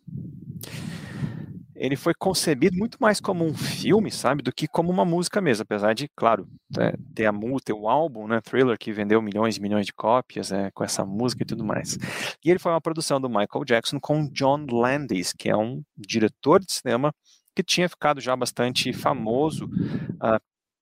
ele 1.73 1.95
foi 1.95 2.13
concebido 2.13 2.75
muito 2.75 2.97
mais 2.99 3.21
como 3.21 3.45
um 3.45 3.53
filme, 3.53 4.11
sabe, 4.11 4.41
do 4.41 4.51
que 4.51 4.67
como 4.67 4.91
uma 4.91 5.05
música 5.05 5.39
mesmo, 5.39 5.63
apesar 5.63 5.93
de, 5.93 6.09
claro, 6.15 6.47
é, 6.77 6.93
ter 7.15 7.27
a 7.27 7.33
ter 7.63 7.73
o 7.73 7.87
álbum, 7.87 8.27
né, 8.27 8.41
Thriller, 8.41 8.77
que 8.77 8.91
vendeu 8.91 9.21
milhões 9.21 9.55
e 9.55 9.61
milhões 9.61 9.85
de 9.85 9.93
cópias 9.93 10.51
é, 10.51 10.69
com 10.71 10.83
essa 10.83 11.05
música 11.05 11.43
e 11.43 11.45
tudo 11.45 11.63
mais. 11.63 11.97
E 12.43 12.49
ele 12.49 12.59
foi 12.59 12.73
uma 12.73 12.81
produção 12.81 13.21
do 13.21 13.29
Michael 13.29 13.63
Jackson 13.65 13.99
com 14.01 14.27
John 14.31 14.65
Landis, 14.69 15.31
que 15.31 15.49
é 15.49 15.55
um 15.55 15.81
diretor 15.95 16.59
de 16.59 16.73
cinema 16.73 17.13
que 17.57 17.63
tinha 17.63 17.89
ficado 17.89 18.21
já 18.21 18.35
bastante 18.35 18.93
famoso 18.93 19.65
uh, 19.65 20.39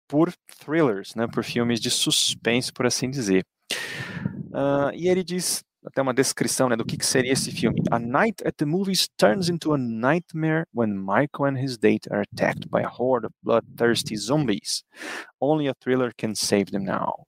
por 0.10 0.34
thrillers, 0.60 1.16
né, 1.16 1.26
por 1.26 1.42
filmes 1.42 1.80
de 1.80 1.90
suspense, 1.90 2.70
por 2.74 2.86
assim 2.86 3.10
dizer. 3.10 3.46
Uh, 4.52 4.92
e 4.94 5.08
ele 5.08 5.24
diz 5.24 5.64
até 5.86 6.02
uma 6.02 6.14
descrição 6.14 6.68
né, 6.68 6.76
do 6.76 6.84
que, 6.84 6.98
que, 6.98 7.06
seria 7.06 7.32
esse 7.32 7.50
filme. 7.50 7.82
A 7.90 7.98
night 7.98 8.46
at 8.46 8.56
the 8.58 8.66
movies 8.66 9.08
turns 9.18 9.48
into 9.48 9.74
a 9.74 9.78
nightmare 9.78 10.66
when 10.74 10.94
Michael 10.94 11.46
and 11.46 11.64
his 11.64 11.78
date 11.78 12.10
are 12.12 12.24
attacked 12.24 12.68
by 12.70 12.82
a 12.82 12.90
horde 12.90 13.26
of 13.26 13.34
bloodthirsty 13.42 14.18
zombies. 14.18 14.84
Only 15.40 15.70
a 15.70 15.74
thriller 15.76 16.12
can 16.18 16.36
save 16.36 16.72
them 16.72 16.84
now. 16.84 17.26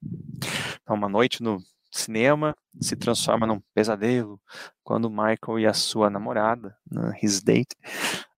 Então, 0.82 0.98
uma 0.98 1.08
noite 1.08 1.42
no 1.42 1.60
cinema 1.90 2.54
se 2.82 2.98
transforma 2.98 3.48
num 3.48 3.62
pesadelo 3.74 4.42
quando 4.84 5.10
Michael 5.10 5.60
e 5.60 5.66
a 5.66 5.74
sua 5.74 6.10
namorada, 6.10 6.76
né, 6.92 7.18
his 7.22 7.42
date, 7.42 7.76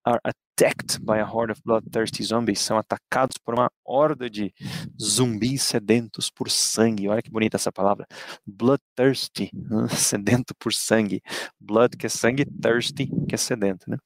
are 0.06 0.20
attacked 0.60 1.00
by 1.06 1.20
a 1.20 1.26
horde 1.26 1.52
of 1.52 1.62
bloodthirsty 1.64 2.24
zombies, 2.24 2.60
são 2.60 2.78
atacados 2.78 3.38
por 3.38 3.54
uma 3.54 3.72
horda 3.86 4.30
de 4.30 4.54
zumbis 5.02 5.64
sedentos 5.64 6.30
por 6.30 6.50
sangue. 6.50 7.08
Olha 7.08 7.22
que 7.22 7.32
bonita 7.32 7.56
essa 7.56 7.72
palavra. 7.72 8.06
Bloodthirsty, 8.46 9.52
sedento 9.90 10.54
por 10.56 10.74
sangue. 10.74 11.22
Blood 11.60 11.96
que 11.98 12.06
é 12.06 12.10
sangue, 12.10 12.46
thirsty 12.46 13.10
que 13.28 13.36
é 13.36 13.38
sedento, 13.38 13.90
né? 13.90 13.98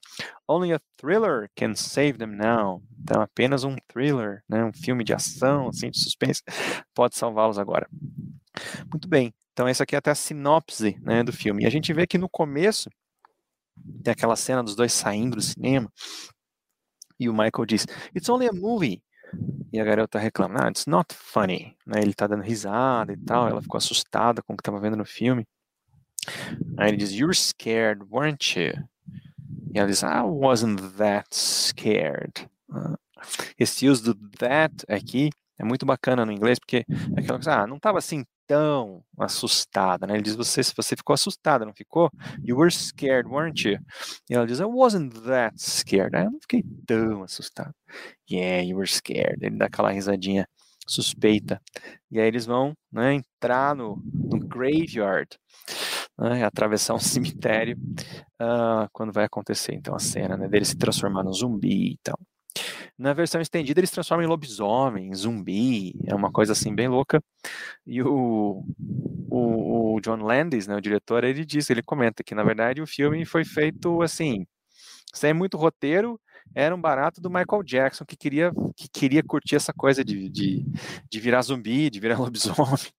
Only 0.48 0.74
a 0.74 0.80
thriller 0.98 1.50
can 1.56 1.74
save 1.76 2.14
them 2.20 2.36
now. 2.36 2.84
Então 3.02 3.22
apenas 3.22 3.64
um 3.64 3.76
thriller, 3.88 4.44
né, 4.48 4.64
um 4.64 4.74
filme 4.74 5.04
de 5.04 5.14
ação, 5.14 5.70
assim, 5.70 5.90
de 5.90 6.00
suspense, 6.00 6.44
pode 6.94 7.18
salvá-los 7.18 7.58
agora. 7.58 7.88
Muito 8.92 9.08
bem. 9.08 9.34
Então 9.54 9.68
essa 9.68 9.84
aqui 9.84 9.96
é 9.96 9.98
até 9.98 10.12
a 10.12 10.16
sinopse, 10.16 10.98
né, 11.02 11.24
do 11.24 11.34
filme. 11.34 11.64
E 11.64 11.66
a 11.66 11.70
gente 11.70 11.92
vê 11.94 12.06
que 12.06 12.18
no 12.18 12.30
começo 12.30 12.90
tem 14.04 14.12
aquela 14.12 14.36
cena 14.36 14.64
dos 14.64 14.76
dois 14.76 14.94
saindo 14.94 15.36
do 15.36 15.42
cinema 15.42 15.92
e 17.20 17.30
o 17.30 17.34
Michael 17.34 17.66
diz: 17.66 17.86
It's 18.16 18.30
only 18.30 18.48
a 18.48 18.54
movie. 18.54 19.02
E 19.72 19.80
a 19.80 19.84
garota 19.84 20.20
reclama: 20.20 20.60
ah, 20.64 20.70
It's 20.70 20.86
not 20.86 21.14
funny. 21.14 21.76
Né? 21.86 22.02
Ele 22.02 22.14
tá 22.14 22.28
dando 22.28 22.44
risada 22.44 23.14
e 23.14 23.18
tal. 23.18 23.48
Ela 23.48 23.62
ficou 23.62 23.78
assustada 23.78 24.42
com 24.42 24.54
o 24.54 24.58
que 24.58 24.62
estava 24.62 24.80
vendo 24.80 24.98
no 24.98 25.06
filme. 25.06 25.46
Aí 26.78 26.90
ele 26.90 26.98
diz: 26.98 27.12
You're 27.12 27.36
scared, 27.36 28.04
weren't 28.12 28.60
you? 28.60 28.74
E 29.74 29.80
ela 29.80 29.88
diz: 29.88 30.04
I 30.04 30.22
wasn't 30.24 30.82
that 30.98 31.28
scared. 31.32 32.48
Esse 33.58 33.88
uso 33.88 34.14
do 34.14 34.30
that 34.38 34.86
aqui 34.90 35.30
é 35.60 35.64
muito 35.64 35.86
bacana 35.86 36.26
no 36.26 36.32
inglês, 36.32 36.60
porque 36.60 36.86
é 36.88 37.20
aquela 37.20 37.38
coisa, 37.38 37.64
ah, 37.64 37.68
não 37.68 37.78
estava 37.78 37.98
assim 37.98 38.24
tão 38.48 39.04
assustada, 39.18 40.06
né? 40.06 40.16
Ele 40.16 40.24
diz, 40.24 40.36
você, 40.36 40.62
você 40.64 40.96
ficou 40.96 41.14
assustada, 41.14 41.66
não 41.66 41.74
ficou? 41.74 42.10
You 42.44 42.58
were 42.58 42.72
scared, 42.72 43.28
weren't 43.28 43.68
you? 43.68 43.80
E 44.30 44.36
ela 44.36 44.46
diz, 44.46 44.60
I 44.60 44.66
wasn't 44.66 45.14
that 45.24 45.56
scared. 45.58 46.16
Eu 46.16 46.32
não 46.32 46.40
fiquei 46.42 46.64
tão 46.86 47.24
assustada. 47.24 47.74
Yeah, 48.30 48.64
you 48.64 48.78
were 48.78 48.88
scared. 48.88 49.38
Ele 49.42 49.58
dá 49.58 49.66
aquela 49.68 49.92
risadinha 49.92 50.48
suspeita. 50.88 51.62
E 52.12 52.20
aí 52.20 52.28
eles 52.28 52.46
vão 52.46 52.74
né, 52.92 53.14
entrar 53.16 53.76
no, 53.76 54.02
no 54.14 54.40
graveyard. 54.40 55.38
né, 56.18 56.44
atravessar 56.44 56.94
um 56.94 57.00
cemitério 57.00 57.78
uh, 58.42 58.88
quando 58.92 59.14
vai 59.14 59.26
acontecer 59.26 59.74
então 59.74 59.96
a 59.96 60.00
cena 60.00 60.38
né, 60.38 60.48
dele 60.48 60.66
se 60.66 60.78
transformar 60.78 61.24
no 61.24 61.34
zumbi 61.34 61.94
e 61.94 61.98
tal. 62.04 62.20
Na 62.98 63.14
versão 63.14 63.42
estendida, 63.42 63.80
eles 63.80 63.92
transformam 63.92 64.26
em 64.26 64.30
lobisomem, 64.30 65.08
em 65.08 65.16
zumbi, 65.16 65.94
é 66.06 66.14
uma 66.14 66.32
coisa 66.32 66.54
assim 66.54 66.74
bem 66.76 66.88
louca. 66.88 67.22
E 67.86 68.02
o, 68.04 68.64
o, 69.30 69.96
o, 69.96 70.02
John 70.02 70.18
Landis, 70.18 70.68
né, 70.68 70.76
o 70.76 70.82
diretor, 70.82 71.24
ele 71.24 71.44
diz, 71.44 71.70
ele 71.70 71.82
comenta 71.82 72.24
que 72.24 72.36
na 72.36 72.44
verdade 72.44 72.82
o 72.82 72.88
filme 72.88 73.26
foi 73.26 73.44
feito 73.44 74.02
assim, 74.02 74.46
sem 75.14 75.34
muito 75.34 75.58
roteiro, 75.58 76.20
era 76.56 76.76
um 76.76 76.80
barato 76.80 77.20
do 77.22 77.30
Michael 77.30 77.64
Jackson 77.64 78.06
que 78.06 78.16
queria, 78.16 78.52
que 78.76 78.88
queria 78.88 79.24
curtir 79.24 79.56
essa 79.56 79.74
coisa 79.74 80.04
de, 80.04 80.30
de, 80.30 80.66
de 81.10 81.20
virar 81.20 81.42
zumbi, 81.42 81.90
de 81.90 82.00
virar 82.00 82.18
lobisomem. 82.20 82.92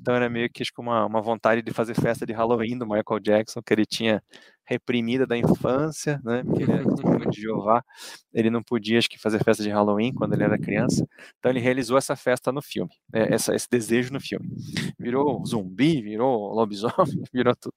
Então 0.00 0.14
era 0.14 0.28
meio 0.28 0.48
que 0.50 0.62
uma, 0.78 1.04
uma 1.06 1.20
vontade 1.20 1.62
de 1.62 1.72
fazer 1.72 1.94
festa 1.94 2.24
de 2.24 2.32
Halloween 2.32 2.78
do 2.78 2.86
Michael 2.86 3.20
Jackson, 3.20 3.60
que 3.62 3.72
ele 3.72 3.86
tinha 3.86 4.22
reprimida 4.66 5.26
da 5.26 5.36
infância, 5.36 6.20
né? 6.24 6.42
Porque 6.44 6.62
ele 6.62 6.72
era 6.72 6.84
de 7.30 7.40
Jeová, 7.40 7.82
ele 8.32 8.50
não 8.50 8.62
podia, 8.62 8.98
acho 8.98 9.08
que, 9.08 9.18
fazer 9.18 9.42
festa 9.42 9.62
de 9.62 9.70
Halloween 9.70 10.12
quando 10.12 10.34
ele 10.34 10.44
era 10.44 10.58
criança. 10.58 11.06
Então 11.38 11.50
ele 11.50 11.60
realizou 11.60 11.96
essa 11.96 12.16
festa 12.16 12.50
no 12.50 12.60
filme, 12.60 12.90
né, 13.12 13.28
essa, 13.30 13.54
esse 13.54 13.68
desejo 13.70 14.12
no 14.12 14.20
filme. 14.20 14.48
Virou 14.98 15.44
zumbi, 15.46 16.02
virou 16.02 16.52
lobisomem, 16.52 17.22
virou 17.32 17.54
tudo. 17.54 17.74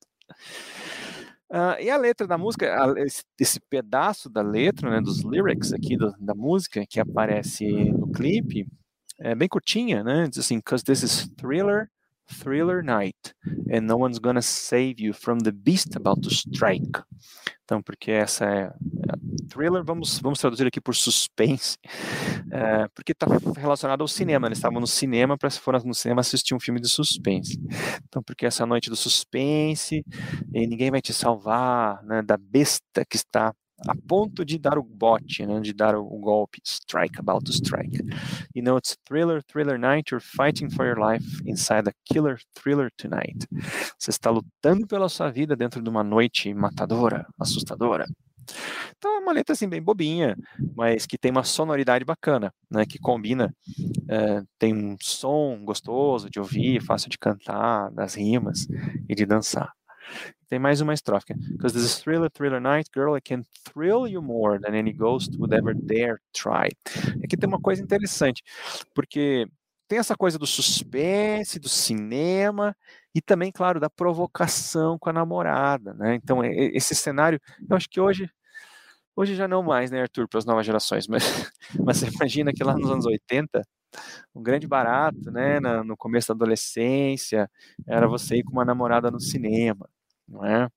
Uh, 1.52 1.82
e 1.82 1.90
a 1.90 1.98
letra 1.98 2.28
da 2.28 2.38
música, 2.38 2.76
a, 2.76 3.00
esse, 3.02 3.24
esse, 3.40 3.60
pedaço 3.60 4.30
da 4.30 4.42
letra, 4.42 4.90
né, 4.90 5.02
dos 5.02 5.24
lyrics 5.24 5.74
aqui 5.74 5.98
do, 5.98 6.12
da 6.20 6.36
música 6.36 6.86
que 6.88 7.00
aparece 7.00 7.66
no 7.92 8.12
clipe, 8.12 8.68
é 9.20 9.34
bem 9.34 9.48
curtinha, 9.48 10.04
né? 10.04 10.28
Diz 10.30 10.40
assim, 10.40 10.62
cause 10.62 10.84
this 10.84 11.02
is 11.02 11.28
thriller, 11.36 11.90
thriller 12.30 12.82
night, 12.84 13.34
and 13.72 13.82
no 13.82 13.98
one's 13.98 14.20
gonna 14.20 14.42
save 14.42 14.96
you 15.00 15.14
from 15.14 15.40
the 15.40 15.52
beast 15.52 15.96
about 15.96 16.22
to 16.22 16.30
strike. 16.30 17.02
Então, 17.64 17.82
porque 17.82 18.12
essa 18.12 18.46
é, 18.46 18.64
é 18.64 19.48
thriller, 19.48 19.84
vamos, 19.84 20.20
vamos 20.20 20.40
traduzir 20.40 20.66
aqui 20.66 20.82
por 20.82 20.96
suspense, 20.96 21.78
é, 22.52 22.88
porque 22.96 23.12
está 23.12 23.28
relacionado 23.58 24.02
ao 24.02 24.08
cinema. 24.08 24.48
Eles 24.48 24.58
estavam 24.58 24.80
no 24.80 24.88
cinema 24.88 25.38
para 25.38 25.50
se 25.50 25.60
for 25.60 25.84
no 25.84 25.94
cinema 25.94 26.22
assistir 26.22 26.56
um 26.56 26.60
filme 26.60 26.80
de 26.80 26.88
suspense. 26.88 27.60
Então, 28.08 28.24
porque 28.24 28.46
essa 28.46 28.66
noite 28.66 28.90
do 28.90 28.96
suspense, 28.96 30.04
e 30.54 30.68
ninguém 30.68 30.90
vai 30.90 31.02
te 31.02 31.14
salvar 31.14 32.04
né, 32.04 32.22
da 32.22 32.38
besta 32.38 33.06
que 33.08 33.18
está 33.18 33.54
a 33.88 33.96
ponto 34.08 34.44
de 34.44 34.58
dar 34.58 34.78
o 34.78 34.84
bote, 34.84 35.46
né, 35.46 35.60
de 35.60 35.74
dar 35.74 35.96
o, 35.96 36.20
golpe, 36.20 36.60
strike, 36.66 37.20
about 37.20 37.44
to 37.46 37.52
strike. 37.52 37.98
You 38.56 38.64
know, 38.64 38.78
it's 38.78 38.98
thriller, 39.08 39.42
thriller 39.42 39.78
night, 39.78 40.12
you're 40.12 40.26
fighting 40.26 40.70
for 40.70 40.86
your 40.86 40.98
life 40.98 41.26
inside 41.46 41.88
a 41.88 41.94
killer 42.06 42.40
thriller 42.54 42.90
tonight. 42.98 43.48
Você 43.98 44.10
está 44.10 44.30
lutando 44.30 44.88
pela 44.88 45.10
sua 45.10 45.30
vida 45.30 45.56
dentro 45.56 45.82
de 45.82 45.90
uma 45.90 46.04
noite 46.04 46.54
matadora, 46.54 47.26
assustadora. 47.40 48.06
Então 48.98 49.16
é 49.16 49.20
uma 49.20 49.32
letra 49.32 49.54
assim 49.54 49.68
bem 49.70 49.82
bobinha, 49.82 50.36
mas 50.76 51.06
que 51.06 51.18
tem 51.18 51.32
uma 51.32 51.44
sonoridade 51.44 52.04
bacana, 52.04 52.54
né? 52.70 52.86
Que 52.86 53.00
combina, 53.00 53.54
é, 54.10 54.42
tem 54.58 54.74
um 54.74 54.96
som 55.02 55.64
gostoso 55.64 56.30
de 56.30 56.40
ouvir, 56.40 56.82
fácil 56.82 57.10
de 57.10 57.18
cantar, 57.18 57.92
das 57.92 58.16
rimas 58.16 58.68
e 59.08 59.16
de 59.16 59.26
dançar. 59.26 59.72
Tem 60.50 60.58
mais 60.58 60.82
uma 60.82 60.94
estrofe. 60.94 61.34
Because 61.34 61.74
this 61.74 61.84
is 61.84 62.00
thriller, 62.00 62.30
thriller 62.32 62.60
night, 62.60 62.90
girl, 62.92 63.16
I 63.16 63.22
can 63.22 63.44
thrill 63.72 64.08
you 64.08 64.22
more 64.22 64.60
than 64.60 64.74
any 64.74 64.92
ghost 64.92 65.38
would 65.38 65.54
ever 65.54 65.76
dare 65.76 66.20
try. 66.34 66.70
Aqui 67.24 67.38
tem 67.38 67.48
uma 67.48 67.62
coisa 67.62 67.84
interessante, 67.84 68.44
porque 68.96 69.46
tem 69.88 70.00
essa 70.00 70.16
coisa 70.16 70.40
do 70.40 70.48
suspense, 70.48 71.60
do 71.60 71.70
cinema 71.70 72.76
e 73.14 73.22
também, 73.22 73.52
claro, 73.52 73.80
da 73.80 73.90
provocação 73.90 74.98
com 74.98 75.10
a 75.10 75.14
namorada, 75.14 75.94
né? 75.94 76.16
Então, 76.16 76.44
esse 76.44 76.96
cenário, 76.96 77.40
eu 77.70 77.76
acho 77.76 77.90
que 77.90 78.00
hoje 78.00 78.30
Hoje 79.16 79.36
já 79.36 79.50
não 79.50 79.62
mais, 79.62 79.92
né, 79.92 80.00
Arthur, 80.02 80.30
para 80.30 80.38
as 80.38 80.46
novas 80.46 80.66
gerações, 80.66 81.06
mas, 81.06 81.24
mas 81.86 81.98
você 81.98 82.08
imagina 82.08 82.54
que 82.54 82.64
lá 82.64 82.74
nos 82.74 82.90
anos 82.90 83.06
80, 83.06 83.62
um 84.34 84.42
grande 84.42 84.66
barato, 84.66 85.30
né, 85.30 85.60
no 85.60 85.98
começo 85.98 86.30
da 86.30 86.36
adolescência, 86.36 87.52
era 87.86 88.08
você 88.08 88.38
ir 88.38 88.44
com 88.44 88.54
uma 88.54 88.64
namorada 88.64 89.12
no 89.12 89.20
cinema 89.20 89.90
não 90.30 90.46
é? 90.46 90.70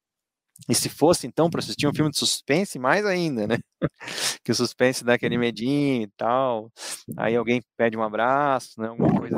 E 0.69 0.75
se 0.75 0.89
fosse, 0.89 1.27
então, 1.27 1.51
para 1.51 1.61
assistir 1.61 1.87
um 1.89 1.95
filme 1.95 2.11
de 2.11 2.19
suspense, 2.19 2.79
mais 2.79 3.05
ainda, 3.05 3.47
né? 3.47 3.59
que 4.45 4.53
o 4.53 4.55
suspense 4.55 5.05
dá 5.05 5.15
aquele 5.15 5.37
medinho 5.37 6.03
e 6.03 6.09
tal, 6.17 6.71
aí 7.17 7.35
alguém 7.37 7.63
pede 7.77 7.97
um 7.97 8.03
abraço, 8.03 8.81
né? 8.81 8.89
Alguma 8.89 9.19
coisa. 9.19 9.37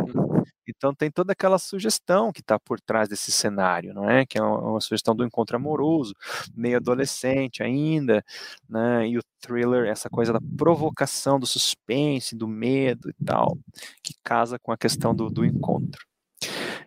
Então 0.68 0.94
tem 0.94 1.10
toda 1.10 1.32
aquela 1.32 1.58
sugestão 1.58 2.32
que 2.32 2.40
está 2.40 2.58
por 2.58 2.80
trás 2.80 3.08
desse 3.08 3.30
cenário, 3.32 3.94
não 3.94 4.08
é? 4.08 4.26
Que 4.26 4.38
é 4.38 4.42
uma, 4.42 4.80
sugestão 4.80 5.14
do 5.14 5.24
encontro 5.24 5.56
amoroso, 5.56 6.14
meio 6.54 6.76
adolescente 6.76 7.62
ainda, 7.62 8.24
né? 8.68 9.08
E 9.08 9.18
o 9.18 9.22
thriller, 9.40 9.86
essa 9.86 10.10
coisa 10.10 10.32
da 10.32 10.40
provocação, 10.58 11.38
do 11.40 11.46
suspense, 11.46 12.36
do 12.36 12.48
medo 12.48 13.10
e 13.10 13.24
tal, 13.24 13.58
que 14.02 14.14
casa 14.22 14.58
com 14.58 14.72
a 14.72 14.76
questão 14.78 15.14
do, 15.14 15.30
do 15.30 15.44
encontro. 15.44 16.04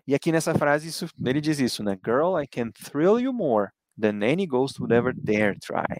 E 0.07 0.15
aqui 0.15 0.31
nessa 0.31 0.55
frase 0.55 0.87
isso, 0.87 1.07
ele 1.23 1.41
diz 1.41 1.59
isso, 1.59 1.83
né? 1.83 1.97
Girl, 2.03 2.39
I 2.39 2.47
can 2.47 2.71
thrill 2.71 3.19
you 3.19 3.33
more 3.33 3.69
than 3.99 4.23
any 4.23 4.45
ghost 4.45 4.79
would 4.79 4.93
ever 4.93 5.13
dare 5.13 5.57
try. 5.59 5.97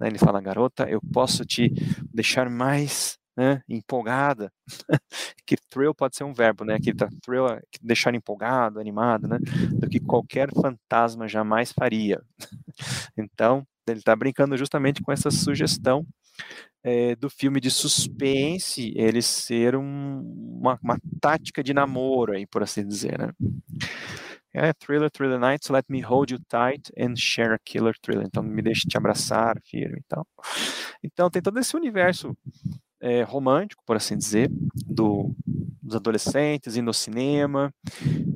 Né? 0.00 0.08
Ele 0.08 0.18
fala, 0.18 0.40
garota, 0.40 0.88
eu 0.88 1.00
posso 1.12 1.44
te 1.44 1.70
deixar 2.12 2.48
mais 2.48 3.18
né, 3.36 3.62
empolgada. 3.68 4.50
que 5.46 5.56
thrill 5.68 5.94
pode 5.94 6.16
ser 6.16 6.24
um 6.24 6.32
verbo, 6.32 6.64
né? 6.64 6.74
Aqui 6.74 6.94
tá 6.94 7.08
thrill, 7.22 7.46
é 7.46 7.60
deixar 7.82 8.14
empolgado, 8.14 8.80
animado, 8.80 9.26
né? 9.26 9.38
Do 9.70 9.88
que 9.88 10.00
qualquer 10.00 10.48
fantasma 10.52 11.28
jamais 11.28 11.72
faria. 11.72 12.22
então, 13.18 13.66
ele 13.86 13.98
está 13.98 14.14
brincando 14.14 14.56
justamente 14.56 15.02
com 15.02 15.12
essa 15.12 15.30
sugestão 15.30 16.06
é, 16.84 17.14
do 17.14 17.30
filme 17.30 17.60
de 17.60 17.70
suspense 17.70 18.92
ele 18.96 19.22
ser 19.22 19.76
um, 19.76 20.58
uma, 20.60 20.78
uma, 20.82 20.98
tática 21.20 21.62
de 21.62 21.72
namoro, 21.72 22.32
aí, 22.32 22.46
por 22.46 22.62
assim 22.62 22.86
dizer, 22.86 23.18
né? 23.18 23.30
É, 24.54 24.72
thriller, 24.74 25.10
thriller 25.10 25.38
night, 25.38 25.64
so 25.64 25.72
let 25.72 25.86
me 25.88 26.02
hold 26.02 26.30
you 26.30 26.38
tight 26.46 26.92
and 26.98 27.16
share 27.16 27.54
a 27.54 27.58
killer 27.64 27.94
thriller. 28.02 28.26
Então, 28.26 28.42
me 28.42 28.60
deixe 28.60 28.86
te 28.86 28.98
abraçar, 28.98 29.56
firme 29.64 29.98
e 29.98 30.02
tal. 30.06 30.26
Então, 31.02 31.30
tem 31.30 31.40
todo 31.40 31.58
esse 31.58 31.74
universo 31.74 32.36
é, 33.00 33.22
romântico, 33.22 33.82
por 33.86 33.96
assim 33.96 34.16
dizer, 34.16 34.50
do, 34.86 35.34
dos 35.82 35.96
adolescentes 35.96 36.76
indo 36.76 36.88
ao 36.88 36.94
cinema 36.94 37.72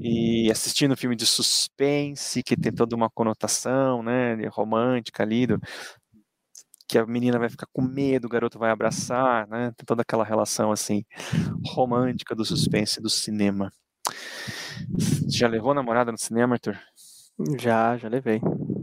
e 0.00 0.50
assistindo 0.50 0.96
filme 0.96 1.14
de 1.14 1.26
suspense, 1.26 2.42
que 2.42 2.56
tem 2.56 2.72
toda 2.72 2.96
uma 2.96 3.10
conotação 3.10 4.02
né, 4.02 4.36
romântica 4.48 5.22
ali, 5.22 5.46
do, 5.46 5.60
que 6.88 6.98
a 6.98 7.06
menina 7.06 7.38
vai 7.38 7.48
ficar 7.48 7.66
com 7.72 7.82
medo, 7.82 8.26
o 8.26 8.30
garoto 8.30 8.58
vai 8.58 8.70
abraçar, 8.70 9.48
né? 9.48 9.72
Tem 9.76 9.84
toda 9.84 10.02
aquela 10.02 10.24
relação 10.24 10.70
assim 10.70 11.04
romântica 11.66 12.34
do 12.34 12.44
suspense 12.44 13.00
do 13.00 13.10
cinema. 13.10 13.72
Já 15.28 15.48
levou 15.48 15.74
namorada 15.74 16.12
no 16.12 16.18
cinema, 16.18 16.54
Arthur? 16.54 16.78
Já, 17.58 17.96
já 17.96 18.08
levei. 18.08 18.40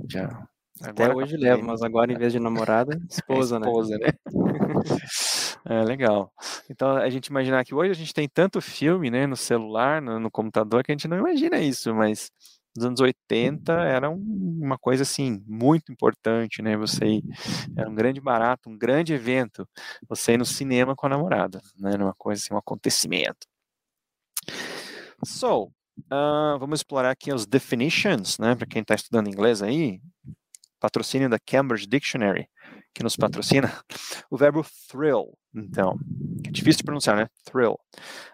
Já. 0.09 0.47
Agora 0.81 1.11
Até 1.11 1.15
hoje 1.15 1.37
levo, 1.37 1.63
mas 1.63 1.81
agora 1.81 2.11
em 2.11 2.17
vez 2.17 2.33
de 2.33 2.39
namorada, 2.39 2.99
esposa, 3.09 3.57
é 3.57 3.59
esposa 3.59 3.97
né? 3.97 4.07
né? 4.07 4.13
é 5.81 5.83
legal. 5.83 6.31
Então 6.69 6.97
a 6.97 7.09
gente 7.09 7.27
imaginar 7.27 7.63
que 7.63 7.73
hoje 7.73 7.91
a 7.91 7.95
gente 7.95 8.13
tem 8.13 8.27
tanto 8.27 8.59
filme, 8.59 9.09
né, 9.09 9.25
no 9.27 9.37
celular, 9.37 10.01
no, 10.01 10.19
no 10.19 10.31
computador 10.31 10.83
que 10.83 10.91
a 10.91 10.95
gente 10.95 11.07
não 11.07 11.17
imagina 11.17 11.59
isso, 11.59 11.93
mas 11.93 12.31
nos 12.75 12.85
anos 12.85 12.99
80 12.99 13.71
era 13.73 14.09
um, 14.09 14.59
uma 14.61 14.77
coisa 14.77 15.03
assim 15.03 15.43
muito 15.47 15.91
importante, 15.91 16.61
né? 16.61 16.75
Você 16.77 17.05
ir, 17.05 17.23
era 17.77 17.89
um 17.89 17.95
grande 17.95 18.19
barato, 18.19 18.69
um 18.69 18.77
grande 18.77 19.13
evento, 19.13 19.67
você 20.07 20.33
ir 20.33 20.37
no 20.37 20.45
cinema 20.45 20.95
com 20.95 21.05
a 21.05 21.09
namorada, 21.09 21.61
né? 21.79 21.93
Era 21.93 22.03
uma 22.03 22.15
coisa 22.15 22.41
assim, 22.41 22.53
um 22.53 22.57
acontecimento. 22.57 23.47
So, 25.25 25.71
uh, 26.11 26.59
vamos 26.59 26.79
explorar 26.79 27.11
aqui 27.11 27.33
os 27.33 27.45
definitions, 27.45 28.37
né? 28.39 28.55
Para 28.55 28.67
quem 28.67 28.81
está 28.81 28.95
estudando 28.95 29.27
inglês 29.27 29.61
aí, 29.61 30.01
patrocínio 30.79 31.29
da 31.29 31.39
Cambridge 31.39 31.87
Dictionary 31.87 32.47
que 32.93 33.03
nos 33.03 33.15
patrocina, 33.15 33.71
o 34.29 34.37
verbo 34.37 34.63
thrill, 34.87 35.35
então, 35.53 35.97
difícil 36.53 36.77
de 36.77 36.83
pronunciar, 36.83 37.17
né? 37.17 37.27
Thrill. 37.43 37.77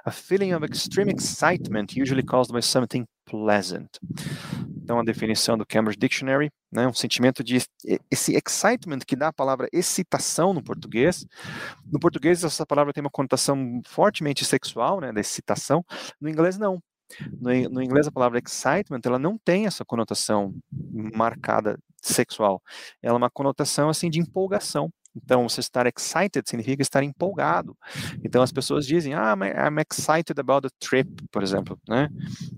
A 0.05 0.11
feeling 0.11 0.53
of 0.53 0.65
extreme 0.65 1.11
excitement 1.11 1.87
usually 1.97 2.23
caused 2.23 2.53
by 2.53 2.61
something 2.61 3.05
pleasant. 3.25 3.89
Então, 4.83 4.99
a 4.99 5.03
definição 5.03 5.57
do 5.57 5.65
Cambridge 5.65 5.99
Dictionary, 5.99 6.49
né, 6.71 6.87
um 6.87 6.93
sentimento 6.93 7.43
de 7.43 7.61
esse 8.09 8.35
excitement 8.35 8.99
que 9.05 9.15
dá 9.15 9.27
a 9.27 9.33
palavra 9.33 9.69
excitação 9.71 10.51
no 10.51 10.63
português. 10.63 11.27
No 11.85 11.99
português, 11.99 12.43
essa 12.43 12.65
palavra 12.65 12.91
tem 12.91 13.01
uma 13.01 13.09
conotação 13.09 13.81
fortemente 13.85 14.43
sexual, 14.43 14.99
né, 14.99 15.11
da 15.11 15.21
excitação. 15.21 15.85
No 16.19 16.27
inglês, 16.27 16.57
não. 16.57 16.81
No, 17.39 17.69
no, 17.69 17.81
inglês, 17.83 18.07
a 18.07 18.11
palavra 18.11 18.39
excitement, 18.39 19.01
ela 19.03 19.19
não 19.19 19.37
tem 19.37 19.65
essa 19.65 19.85
conotação 19.85 20.55
marcada 21.15 21.77
sexual. 22.01 22.61
Ela 23.01 23.15
é 23.15 23.17
uma 23.17 23.29
conotação, 23.29 23.89
assim, 23.89 24.09
de 24.09 24.19
empolgação, 24.19 24.91
Então, 25.23 25.47
você 25.47 25.59
estar 25.59 25.85
excited 25.87 26.47
significa 26.47 26.81
estar 26.81 27.03
empolgado. 27.03 27.77
Então, 28.23 28.41
as 28.41 28.51
pessoas 28.51 28.85
dizem, 28.85 29.13
ah, 29.13 29.33
I'm 29.33 29.79
excited 29.79 30.39
about 30.39 30.67
the 30.67 30.73
trip, 30.79 31.09
por 31.31 31.43
exemplo, 31.43 31.79
né? 31.87 32.09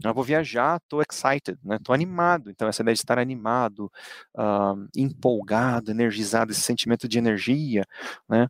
Eu 0.04 0.14
vou 0.14 0.24
viajar, 0.24 0.78
estou 0.78 1.02
excited, 1.02 1.58
né? 1.64 1.78
Estou 1.78 1.94
animado. 1.94 2.50
Então, 2.50 2.68
essa 2.68 2.82
ideia 2.82 2.96
de 2.96 3.02
estar 3.02 3.20
animado, 3.20 3.92
uh, 4.38 4.88
empolgado, 4.96 5.92
energizado, 5.92 6.52
esse 6.52 6.62
sentimento 6.62 7.08
de 7.08 7.18
energia, 7.18 7.86
né? 8.30 8.48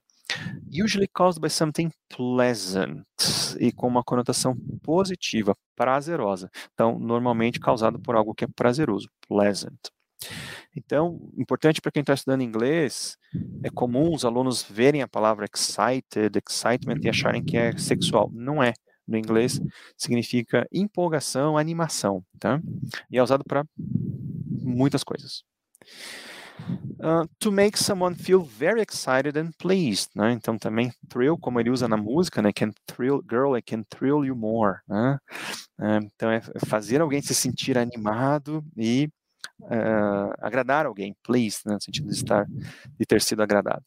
Usually 0.72 1.08
caused 1.08 1.42
by 1.42 1.50
something 1.50 1.92
pleasant 2.10 3.06
e 3.60 3.72
com 3.72 3.88
uma 3.88 4.04
conotação 4.04 4.56
positiva, 4.82 5.56
prazerosa. 5.76 6.50
Então, 6.74 6.98
normalmente 6.98 7.60
causado 7.60 8.00
por 8.00 8.16
algo 8.16 8.34
que 8.34 8.46
é 8.46 8.48
prazeroso, 8.48 9.10
pleasant. 9.28 9.78
Então, 10.76 11.20
importante 11.38 11.82
para 11.82 11.92
quem 11.92 12.02
está 12.02 12.14
estudando 12.14 12.42
inglês, 12.42 13.18
é 13.64 13.70
comum 13.70 14.14
os 14.14 14.24
alunos 14.24 14.64
verem 14.64 15.02
a 15.02 15.08
palavra 15.08 15.46
excited, 15.46 16.38
excitement 16.38 17.00
e 17.02 17.10
acharem 17.10 17.44
que 17.44 17.58
é 17.58 17.78
sexual. 17.78 18.30
Não 18.34 18.64
é. 18.64 18.74
No 19.08 19.18
inglês 19.18 19.60
significa 19.98 20.66
empolgação, 20.72 21.58
animação, 21.58 22.24
tá? 22.40 22.62
E 23.10 23.18
é 23.18 23.24
usado 23.24 23.44
para 23.44 23.66
muitas 24.48 25.04
coisas. 25.04 25.44
Uh, 27.00 27.28
to 27.40 27.52
make 27.52 27.78
someone 27.78 28.14
feel 28.14 28.44
very 28.44 28.82
excited 28.82 29.36
and 29.36 29.52
pleased, 29.58 30.10
né? 30.16 30.32
Então 30.32 30.58
também 30.58 30.92
thrill, 31.10 31.38
como 31.38 31.60
ele 31.60 31.72
usa 31.72 31.88
na 31.88 31.98
música, 31.98 32.42
né? 32.42 32.54
Can 32.54 32.72
thrill, 32.86 33.24
girl, 33.28 33.58
I 33.58 33.62
can 33.62 33.84
thrill 33.90 34.24
you 34.24 34.36
more, 34.36 34.78
né? 34.88 35.18
Uh, 35.80 36.06
então 36.06 36.30
é 36.30 36.42
fazer 36.68 37.02
alguém 37.02 37.22
se 37.22 37.34
sentir 37.34 37.78
animado 37.78 38.64
e 38.78 39.10
uh, 39.62 40.34
agradar 40.40 40.86
alguém, 40.86 41.16
please, 41.24 41.60
né, 41.66 41.74
no 41.74 41.82
sentido 41.82 42.08
de 42.08 42.16
estar, 42.16 42.46
de 42.46 43.06
ter 43.06 43.22
sido 43.22 43.42
agradado. 43.42 43.86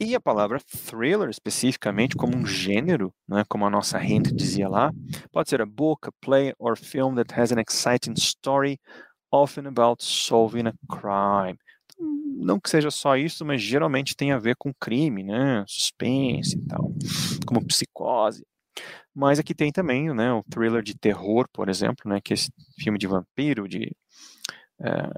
E 0.00 0.14
a 0.14 0.20
palavra 0.20 0.60
thriller, 0.60 1.28
especificamente, 1.28 2.14
como 2.14 2.36
um 2.36 2.46
gênero, 2.46 3.12
né, 3.28 3.44
como 3.48 3.66
a 3.66 3.70
nossa 3.70 4.02
Hint 4.02 4.30
dizia 4.32 4.68
lá, 4.68 4.92
pode 5.32 5.50
ser 5.50 5.60
a 5.60 5.66
book, 5.66 6.08
a 6.08 6.12
play 6.20 6.54
or 6.56 6.76
film 6.78 7.16
that 7.16 7.34
has 7.34 7.50
an 7.50 7.58
exciting 7.58 8.14
story, 8.16 8.78
often 9.32 9.66
about 9.66 10.02
solving 10.02 10.68
a 10.68 10.74
crime. 10.88 11.58
Não 11.98 12.60
que 12.60 12.70
seja 12.70 12.92
só 12.92 13.16
isso, 13.16 13.44
mas 13.44 13.60
geralmente 13.60 14.14
tem 14.16 14.30
a 14.30 14.38
ver 14.38 14.54
com 14.56 14.72
crime, 14.72 15.24
né, 15.24 15.64
suspense 15.66 16.56
e 16.56 16.60
tal, 16.68 16.92
como 17.44 17.66
psicose, 17.66 18.46
mas 19.14 19.38
aqui 19.38 19.54
tem 19.54 19.72
também, 19.72 20.12
né, 20.14 20.32
o 20.32 20.42
thriller 20.44 20.82
de 20.82 20.96
terror, 20.96 21.48
por 21.52 21.68
exemplo, 21.68 22.08
né, 22.08 22.20
que 22.20 22.32
é 22.32 22.34
esse 22.34 22.50
filme 22.78 22.98
de 22.98 23.06
vampiro, 23.06 23.68
de, 23.68 23.94
é, 24.80 25.10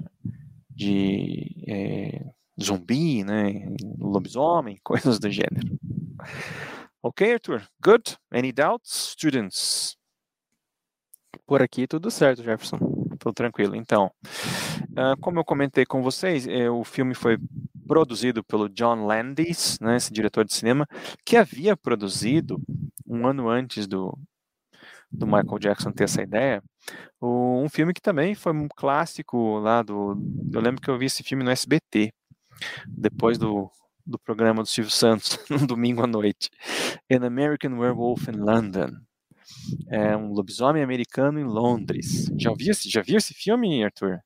de 0.69 1.63
é, 1.67 2.25
zumbi, 2.61 3.23
né, 3.23 3.65
lobisomem, 3.99 4.77
coisas 4.83 5.19
do 5.19 5.29
gênero. 5.29 5.77
Ok, 7.03 7.33
Arthur? 7.33 7.63
Good? 7.83 8.17
Any 8.31 8.51
doubts, 8.51 9.11
students? 9.11 9.97
Por 11.45 11.61
aqui 11.61 11.87
tudo 11.87 12.11
certo, 12.11 12.43
Jefferson. 12.43 12.77
Tudo 13.19 13.33
tranquilo. 13.33 13.75
Então, 13.75 14.11
uh, 14.91 15.19
como 15.19 15.39
eu 15.39 15.45
comentei 15.45 15.85
com 15.85 16.01
vocês, 16.01 16.47
eh, 16.47 16.69
o 16.69 16.83
filme 16.83 17.13
foi 17.13 17.37
produzido 17.87 18.43
pelo 18.43 18.69
John 18.69 19.05
Landis, 19.05 19.79
né, 19.79 19.97
esse 19.97 20.11
diretor 20.11 20.45
de 20.45 20.53
cinema, 20.53 20.87
que 21.25 21.37
havia 21.37 21.75
produzido 21.75 22.61
um 23.07 23.27
ano 23.27 23.49
antes 23.49 23.87
do, 23.87 24.17
do 25.11 25.25
Michael 25.25 25.59
Jackson 25.59 25.91
ter 25.91 26.05
essa 26.05 26.21
ideia, 26.21 26.63
um 27.21 27.69
filme 27.69 27.93
que 27.93 28.01
também 28.01 28.33
foi 28.33 28.53
um 28.53 28.67
clássico 28.67 29.59
lá 29.59 29.83
do. 29.83 30.17
Eu 30.51 30.61
lembro 30.61 30.81
que 30.81 30.89
eu 30.89 30.97
vi 30.97 31.05
esse 31.05 31.23
filme 31.23 31.43
no 31.43 31.51
SBT, 31.51 32.11
depois 32.87 33.37
do, 33.37 33.69
do 34.05 34.17
programa 34.17 34.63
do 34.63 34.67
Silvio 34.69 34.91
Santos, 34.91 35.37
no 35.49 35.67
domingo 35.67 36.03
à 36.03 36.07
noite. 36.07 36.49
An 37.11 37.25
American 37.25 37.77
Werewolf 37.77 38.27
in 38.27 38.37
London. 38.37 38.91
É 39.89 40.15
um 40.15 40.31
lobisomem 40.31 40.81
americano 40.81 41.39
em 41.39 41.43
Londres. 41.43 42.31
Já 42.39 42.51
viu, 42.53 42.73
já 42.73 43.01
viu 43.01 43.17
esse 43.17 43.33
filme, 43.33 43.83
Arthur? 43.83 44.19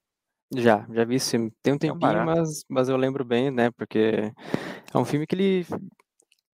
Já, 0.53 0.86
já 0.91 1.03
vi 1.05 1.15
esse 1.15 1.31
filme. 1.31 1.51
Tem 1.62 1.73
um 1.73 1.77
tempinho, 1.77 2.12
é 2.12 2.21
um 2.21 2.25
mas, 2.25 2.63
mas 2.69 2.89
eu 2.89 2.97
lembro 2.97 3.25
bem, 3.25 3.49
né? 3.49 3.71
Porque 3.71 4.31
é 4.93 4.97
um 4.97 5.05
filme 5.05 5.25
que 5.25 5.36
ele 5.36 5.65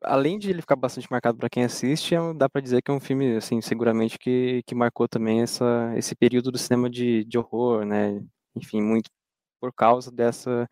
além 0.04 0.40
de 0.40 0.50
ele 0.50 0.62
ficar 0.62 0.76
bastante 0.76 1.08
marcado 1.12 1.38
para 1.38 1.50
quem 1.50 1.64
assiste, 1.64 2.16
é 2.16 2.34
dá 2.34 2.50
para 2.50 2.62
dizer 2.62 2.82
que 2.82 2.90
é 2.90 2.94
um 2.94 3.00
filme, 3.00 3.36
assim, 3.36 3.62
seguramente 3.62 4.18
que, 4.18 4.64
que 4.66 4.74
marcou 4.74 5.08
também 5.08 5.42
essa, 5.42 5.94
esse 5.96 6.16
período 6.16 6.52
do 6.52 6.58
cinema 6.58 6.90
de, 6.90 7.24
de 7.26 7.38
horror, 7.38 7.86
né? 7.86 8.20
Enfim, 8.56 8.82
muito 8.82 9.10
por 9.60 9.72
causa 9.72 10.12
dessa 10.12 10.68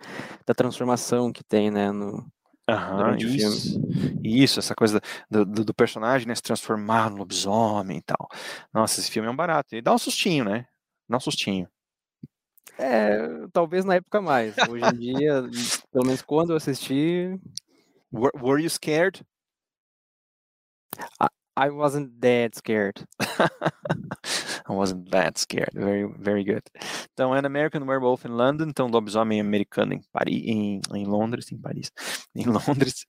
da 0.48 0.54
transformação 0.54 1.32
que 1.32 1.44
tem, 1.44 1.70
né, 1.70 1.92
no 1.92 2.26
Aham, 2.68 3.18
isso, 3.18 3.82
isso, 4.24 4.60
essa 4.60 4.76
coisa 4.76 5.02
do, 5.30 5.44
do, 5.44 5.66
do, 5.66 5.74
personagem 5.74 6.28
né, 6.28 6.36
se 6.36 6.42
transformar 6.42 7.10
no 7.10 7.18
lobisomem 7.18 7.98
e 7.98 8.02
tal. 8.02 8.28
Nossa, 8.72 9.00
esse 9.00 9.10
filme 9.10 9.28
é 9.28 9.32
um 9.32 9.36
barato. 9.36 9.76
E 9.76 9.82
dá 9.82 9.92
um 9.92 9.98
sustinho, 9.98 10.46
né? 10.46 10.68
Dá 11.10 11.18
um 11.18 11.20
sustinho. 11.20 11.68
É, 12.78 13.48
talvez 13.52 13.84
na 13.86 13.96
época 13.96 14.22
mais. 14.22 14.56
Hoje 14.70 14.86
em 14.86 14.98
dia, 14.98 15.44
pelo 15.92 16.06
menos 16.06 16.22
quando 16.22 16.52
eu 16.52 16.58
assisti, 16.58 17.40
Were, 18.12 18.32
were 18.34 18.58
you 18.58 18.70
scared? 18.70 19.22
I, 21.20 21.28
I 21.56 21.70
wasn't 21.70 22.22
that 22.22 22.56
scared. 22.56 23.06
I 23.20 24.74
wasn't 24.74 25.12
that 25.12 25.38
scared. 25.38 25.74
Very, 25.74 26.08
very 26.18 26.44
good. 26.44 26.64
Então, 27.14 27.34
An 27.34 27.46
American 27.46 27.86
Werewolf 27.86 28.26
in 28.26 28.32
London, 28.32 28.70
então 28.70 28.88
lobisomem 28.88 29.40
americano 29.40 29.94
em 29.94 30.02
Paris, 30.12 30.42
em, 30.44 30.82
em 30.94 31.06
Londres, 31.06 31.52
em 31.52 31.58
Paris, 31.58 31.92
em 32.36 32.46
Londres. 32.46 33.06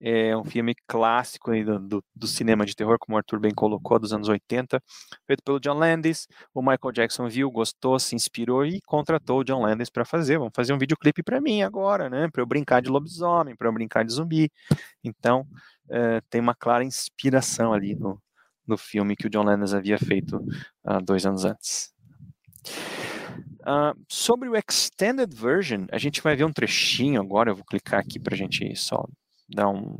É 0.00 0.36
um 0.36 0.44
filme 0.44 0.74
clássico 0.86 1.50
do, 1.64 1.78
do, 1.78 2.04
do, 2.14 2.26
cinema 2.26 2.64
de 2.64 2.74
terror, 2.74 2.98
como 2.98 3.16
o 3.16 3.18
Arthur 3.18 3.40
bem 3.40 3.52
colocou, 3.52 3.98
dos 3.98 4.12
anos 4.12 4.28
80, 4.28 4.80
feito 5.26 5.42
pelo 5.42 5.58
John 5.58 5.74
Landis. 5.74 6.26
O 6.54 6.60
Michael 6.60 6.92
Jackson 6.92 7.28
viu, 7.28 7.50
gostou, 7.50 7.98
se 7.98 8.14
inspirou 8.14 8.64
e 8.64 8.80
contratou 8.82 9.40
o 9.40 9.44
John 9.44 9.62
Landis 9.62 9.90
para 9.90 10.04
fazer. 10.04 10.38
Vamos 10.38 10.52
fazer 10.54 10.72
um 10.72 10.78
videoclipe 10.78 11.22
para 11.22 11.40
mim 11.40 11.62
agora, 11.62 12.08
né? 12.08 12.28
Para 12.30 12.42
eu 12.42 12.46
brincar 12.46 12.80
de 12.80 12.88
lobisomem, 12.88 13.56
para 13.56 13.68
eu 13.68 13.72
brincar 13.72 14.04
de 14.04 14.12
zumbi. 14.12 14.50
Então, 15.02 15.46
é, 15.90 16.20
tem 16.30 16.40
uma 16.40 16.54
clara 16.54 16.84
inspiração 16.84 17.72
ali 17.72 17.94
no, 17.94 18.20
no 18.66 18.76
filme 18.76 19.16
que 19.16 19.26
o 19.26 19.30
John 19.30 19.44
Landis 19.44 19.72
havia 19.72 19.98
feito 19.98 20.36
uh, 20.84 21.00
dois 21.02 21.24
anos 21.24 21.44
antes. 21.44 21.94
Uh, 23.62 23.98
sobre 24.08 24.48
o 24.48 24.54
Extended 24.56 25.34
Version, 25.34 25.86
a 25.90 25.98
gente 25.98 26.22
vai 26.22 26.36
ver 26.36 26.44
um 26.44 26.52
trechinho 26.52 27.20
agora. 27.20 27.50
Eu 27.50 27.56
vou 27.56 27.64
clicar 27.64 28.00
aqui 28.00 28.18
para 28.18 28.34
a 28.34 28.36
gente 28.38 28.74
só 28.76 29.04
dar, 29.48 29.68
um, 29.68 29.98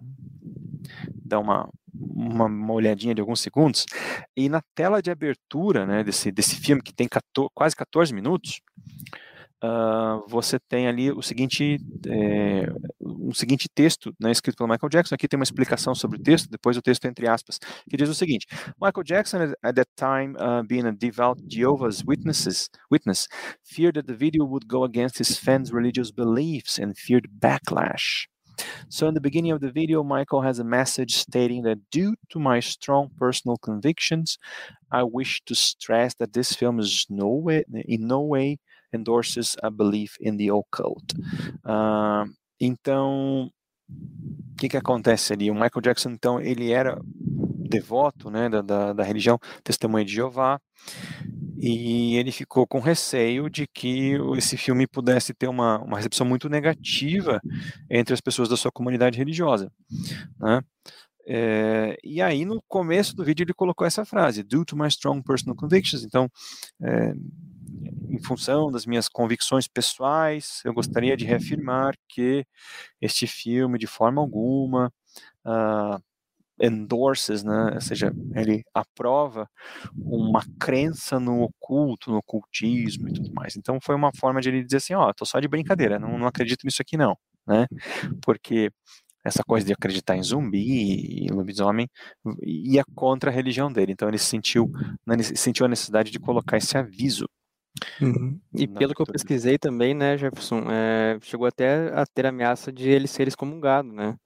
dar 1.24 1.38
uma, 1.38 1.68
uma, 1.94 2.46
uma, 2.46 2.72
olhadinha 2.72 3.14
de 3.14 3.20
alguns 3.20 3.40
segundos, 3.40 3.86
e 4.36 4.48
na 4.48 4.62
tela 4.74 5.02
de 5.02 5.10
abertura 5.10 5.86
né, 5.86 6.04
desse, 6.04 6.30
desse 6.30 6.56
filme, 6.56 6.82
que 6.82 6.94
tem 6.94 7.08
14, 7.08 7.50
quase 7.54 7.76
14 7.76 8.12
minutos, 8.14 8.60
uh, 9.62 10.26
você 10.28 10.58
tem 10.58 10.86
ali 10.86 11.10
o 11.10 11.22
seguinte, 11.22 11.78
é, 12.06 12.66
um 13.00 13.32
seguinte 13.32 13.68
texto 13.74 14.14
né, 14.20 14.30
escrito 14.30 14.56
pelo 14.56 14.68
Michael 14.68 14.90
Jackson. 14.90 15.14
Aqui 15.14 15.28
tem 15.28 15.38
uma 15.38 15.44
explicação 15.44 15.94
sobre 15.94 16.18
o 16.18 16.22
texto, 16.22 16.48
depois 16.50 16.76
o 16.76 16.82
texto 16.82 17.04
entre 17.06 17.28
aspas, 17.28 17.58
que 17.88 17.96
diz 17.96 18.08
o 18.08 18.14
seguinte: 18.14 18.46
Michael 18.80 19.04
Jackson, 19.04 19.38
at 19.62 19.74
that 19.74 19.90
time, 19.96 20.34
uh, 20.36 20.62
being 20.66 20.86
a 20.86 20.92
devout 20.92 21.42
Jehovah's 21.48 22.02
Witnesses, 22.06 22.68
witness, 22.90 23.28
feared 23.62 23.94
that 23.94 24.06
the 24.06 24.16
video 24.16 24.44
would 24.44 24.66
go 24.66 24.84
against 24.84 25.18
his 25.18 25.38
fans' 25.38 25.72
religious 25.72 26.10
beliefs 26.10 26.78
and 26.78 26.94
feared 26.96 27.28
backlash. 27.40 28.26
So, 28.88 29.08
in 29.08 29.14
the 29.14 29.20
beginning 29.20 29.52
of 29.52 29.60
the 29.60 29.70
video, 29.70 30.02
Michael 30.02 30.42
has 30.42 30.58
a 30.58 30.64
message 30.64 31.16
stating 31.16 31.62
that 31.62 31.78
due 31.90 32.14
to 32.30 32.38
my 32.38 32.60
strong 32.60 33.10
personal 33.18 33.56
convictions, 33.56 34.38
I 34.90 35.02
wish 35.02 35.42
to 35.46 35.54
stress 35.54 36.14
that 36.14 36.32
this 36.32 36.52
film 36.52 36.80
is 36.80 37.06
no 37.08 37.28
way, 37.28 37.64
in 37.72 38.06
no 38.06 38.20
way 38.20 38.58
endorses 38.92 39.56
a 39.62 39.70
belief 39.70 40.16
in 40.20 40.36
the 40.36 40.50
occult. 40.50 41.14
Uh, 41.64 42.26
então, 42.60 43.50
o 43.88 44.56
que, 44.56 44.68
que 44.68 44.76
acontece 44.76 45.32
ali? 45.32 45.50
O 45.50 45.54
Michael 45.54 45.82
Jackson, 45.82 46.10
então, 46.10 46.40
ele 46.40 46.70
era 46.72 46.98
devoto 47.68 48.30
né, 48.30 48.48
da, 48.48 48.62
da, 48.62 48.92
da 48.92 49.02
religião 49.02 49.38
Testemunha 49.62 50.04
de 50.04 50.14
Jeová, 50.14 50.60
e 51.58 52.16
ele 52.16 52.30
ficou 52.30 52.66
com 52.66 52.80
receio 52.80 53.48
de 53.48 53.66
que 53.66 54.12
esse 54.36 54.56
filme 54.56 54.86
pudesse 54.86 55.32
ter 55.34 55.48
uma, 55.48 55.78
uma 55.78 55.96
recepção 55.96 56.26
muito 56.26 56.48
negativa 56.48 57.40
entre 57.90 58.14
as 58.14 58.20
pessoas 58.20 58.48
da 58.48 58.56
sua 58.56 58.70
comunidade 58.70 59.18
religiosa, 59.18 59.70
né? 60.38 60.60
É, 61.28 61.98
e 62.04 62.22
aí, 62.22 62.44
no 62.44 62.62
começo 62.68 63.16
do 63.16 63.24
vídeo, 63.24 63.42
ele 63.42 63.52
colocou 63.52 63.84
essa 63.84 64.04
frase: 64.04 64.44
Due 64.44 64.64
to 64.64 64.76
my 64.76 64.86
strong 64.86 65.22
personal 65.24 65.56
convictions. 65.56 66.04
Então, 66.04 66.30
é, 66.80 67.14
em 68.08 68.22
função 68.22 68.70
das 68.70 68.86
minhas 68.86 69.08
convicções 69.08 69.66
pessoais, 69.66 70.60
eu 70.64 70.72
gostaria 70.72 71.16
de 71.16 71.24
reafirmar 71.24 71.94
que 72.08 72.46
este 73.00 73.26
filme, 73.26 73.76
de 73.76 73.88
forma 73.88 74.20
alguma, 74.20 74.92
uh, 75.44 76.00
endorses, 76.60 77.42
né, 77.44 77.72
ou 77.74 77.80
seja, 77.80 78.12
ele 78.34 78.62
aprova 78.74 79.48
uma 79.94 80.42
crença 80.58 81.20
no 81.20 81.42
oculto, 81.42 82.10
no 82.10 82.18
ocultismo 82.18 83.08
e 83.08 83.12
tudo 83.12 83.32
mais. 83.34 83.56
Então 83.56 83.78
foi 83.82 83.94
uma 83.94 84.10
forma 84.18 84.40
de 84.40 84.48
ele 84.48 84.64
dizer 84.64 84.78
assim, 84.78 84.94
ó, 84.94 85.08
oh, 85.08 85.14
tô 85.14 85.24
só 85.24 85.38
de 85.40 85.48
brincadeira, 85.48 85.98
não, 85.98 86.18
não 86.18 86.26
acredito 86.26 86.64
nisso 86.64 86.82
aqui 86.82 86.96
não, 86.96 87.16
né? 87.46 87.66
Porque 88.22 88.70
essa 89.26 89.42
coisa 89.44 89.66
de 89.66 89.72
acreditar 89.72 90.16
em 90.16 90.22
zumbi 90.22 91.24
e 91.24 91.28
lobisomem 91.28 91.88
ia 92.42 92.84
contra 92.94 93.28
a 93.28 93.34
religião 93.34 93.72
dele. 93.72 93.92
Então 93.92 94.08
ele 94.08 94.18
sentiu, 94.18 94.70
sentiu 95.34 95.66
a 95.66 95.68
necessidade 95.68 96.12
de 96.12 96.20
colocar 96.20 96.56
esse 96.56 96.78
aviso. 96.78 97.26
Uhum. 98.00 98.40
E 98.54 98.66
pelo 98.66 98.94
que 98.94 99.02
eu 99.02 99.06
pesquisei 99.06 99.58
também, 99.58 99.94
né, 99.94 100.16
Jefferson, 100.16 100.70
é, 100.70 101.18
chegou 101.22 101.46
até 101.46 101.92
a 101.92 102.06
ter 102.06 102.24
ameaça 102.24 102.72
de 102.72 102.88
ele 102.88 103.06
ser 103.06 103.28
excomungado, 103.28 103.92
né? 103.92 104.16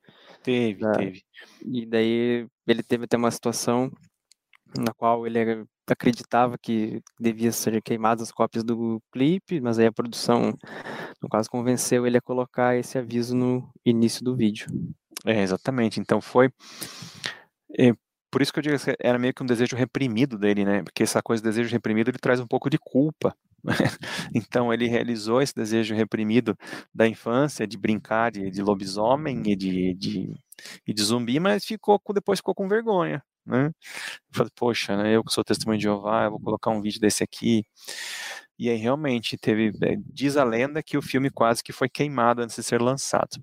Teve, 0.42 0.84
é, 0.84 0.92
teve. 0.92 1.22
E 1.64 1.86
daí 1.86 2.46
ele 2.66 2.82
teve 2.82 3.04
até 3.04 3.16
uma 3.16 3.30
situação 3.30 3.90
na 4.78 4.92
qual 4.94 5.26
ele 5.26 5.66
acreditava 5.88 6.56
que 6.56 7.02
devia 7.18 7.50
ser 7.52 7.82
queimadas 7.82 8.28
as 8.28 8.32
cópias 8.32 8.62
do 8.62 9.02
clipe, 9.12 9.60
mas 9.60 9.78
aí 9.78 9.86
a 9.86 9.92
produção, 9.92 10.56
no 11.20 11.28
caso, 11.28 11.50
convenceu 11.50 12.06
ele 12.06 12.16
a 12.16 12.22
colocar 12.22 12.76
esse 12.76 12.96
aviso 12.96 13.34
no 13.34 13.68
início 13.84 14.24
do 14.24 14.36
vídeo. 14.36 14.66
É, 15.26 15.42
exatamente. 15.42 16.00
Então 16.00 16.20
foi. 16.20 16.50
É, 17.78 17.92
por 18.30 18.40
isso 18.40 18.52
que 18.52 18.60
eu 18.60 18.62
digo 18.62 18.78
que 18.78 18.96
era 19.00 19.18
meio 19.18 19.34
que 19.34 19.42
um 19.42 19.46
desejo 19.46 19.76
reprimido 19.76 20.38
dele, 20.38 20.64
né? 20.64 20.82
Porque 20.82 21.02
essa 21.02 21.20
coisa 21.20 21.42
de 21.42 21.48
desejo 21.48 21.72
reprimido 21.72 22.08
ele 22.08 22.18
traz 22.18 22.38
um 22.40 22.46
pouco 22.46 22.70
de 22.70 22.78
culpa. 22.78 23.34
Então 24.34 24.72
ele 24.72 24.86
realizou 24.88 25.42
esse 25.42 25.54
desejo 25.54 25.94
reprimido 25.94 26.56
da 26.94 27.06
infância 27.06 27.66
de 27.66 27.76
brincar 27.78 28.30
de, 28.30 28.50
de 28.50 28.62
lobisomem 28.62 29.42
e 29.46 29.56
de, 29.56 29.94
de, 29.94 30.34
e 30.86 30.94
de 30.94 31.02
zumbi, 31.02 31.40
mas 31.40 31.64
ficou 31.64 32.00
depois 32.14 32.38
ficou 32.38 32.54
com 32.54 32.68
vergonha 32.68 33.22
né? 33.46 33.70
Falei, 34.32 34.52
poxa, 34.56 34.96
né, 34.96 35.16
eu 35.16 35.24
que 35.24 35.32
sou 35.32 35.44
testemunho 35.44 35.78
de 35.78 35.84
Jeová, 35.84 36.24
eu 36.24 36.30
vou 36.32 36.40
colocar 36.40 36.70
um 36.70 36.80
vídeo 36.80 37.00
desse 37.00 37.22
aqui. 37.24 37.64
E 38.58 38.68
aí 38.68 38.76
realmente 38.76 39.36
teve, 39.38 39.70
é, 39.82 39.96
diz 40.12 40.36
a 40.36 40.44
lenda 40.44 40.82
que 40.82 40.96
o 40.98 41.02
filme 41.02 41.30
quase 41.30 41.62
que 41.62 41.72
foi 41.72 41.88
queimado 41.88 42.42
antes 42.42 42.56
de 42.56 42.62
ser 42.62 42.80
lançado. 42.80 43.38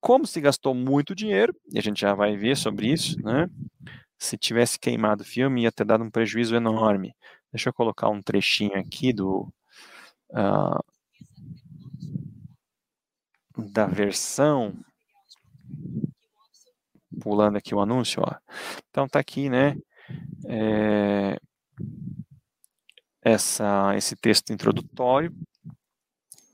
Como 0.00 0.26
se 0.26 0.40
gastou 0.40 0.74
muito 0.74 1.14
dinheiro, 1.14 1.54
e 1.72 1.78
a 1.78 1.82
gente 1.82 2.00
já 2.00 2.14
vai 2.14 2.36
ver 2.36 2.56
sobre 2.56 2.92
isso, 2.92 3.20
né? 3.22 3.48
Se 4.18 4.36
tivesse 4.38 4.78
queimado 4.78 5.22
o 5.22 5.26
filme, 5.26 5.62
ia 5.64 5.72
ter 5.72 5.84
dado 5.84 6.04
um 6.04 6.10
prejuízo 6.10 6.54
enorme. 6.56 7.14
Deixa 7.52 7.68
eu 7.68 7.74
colocar 7.74 8.08
um 8.08 8.22
trechinho 8.22 8.78
aqui 8.78 9.12
do. 9.12 9.52
Uh, 10.30 10.82
da 13.72 13.86
versão 13.86 14.74
pulando 17.20 17.56
aqui 17.56 17.74
o 17.74 17.80
anúncio, 17.80 18.22
ó. 18.24 18.34
Então 18.88 19.08
tá 19.08 19.18
aqui, 19.18 19.50
né? 19.50 19.76
É, 20.46 21.36
essa, 23.22 23.94
esse 23.96 24.16
texto 24.16 24.52
introdutório, 24.52 25.32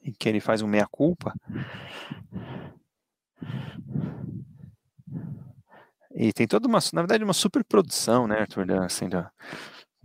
em 0.03 0.13
que 0.13 0.29
ele 0.29 0.41
faz 0.41 0.63
um 0.63 0.67
meia-culpa. 0.67 1.33
E 6.15 6.33
tem 6.33 6.47
toda 6.47 6.67
uma, 6.67 6.79
na 6.93 7.03
verdade, 7.03 7.23
uma 7.23 7.35
super 7.35 7.63
produção, 7.65 8.27
né, 8.27 8.41
Arthur? 8.41 8.71
Assim, 8.83 9.09
da, 9.09 9.31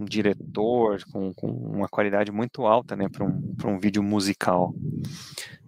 um 0.02 0.06
diretor 0.06 1.04
com, 1.12 1.34
com 1.34 1.48
uma 1.48 1.88
qualidade 1.88 2.32
muito 2.32 2.66
alta, 2.66 2.96
né, 2.96 3.08
para 3.10 3.26
um, 3.26 3.56
um 3.66 3.80
vídeo 3.80 4.02
musical. 4.02 4.74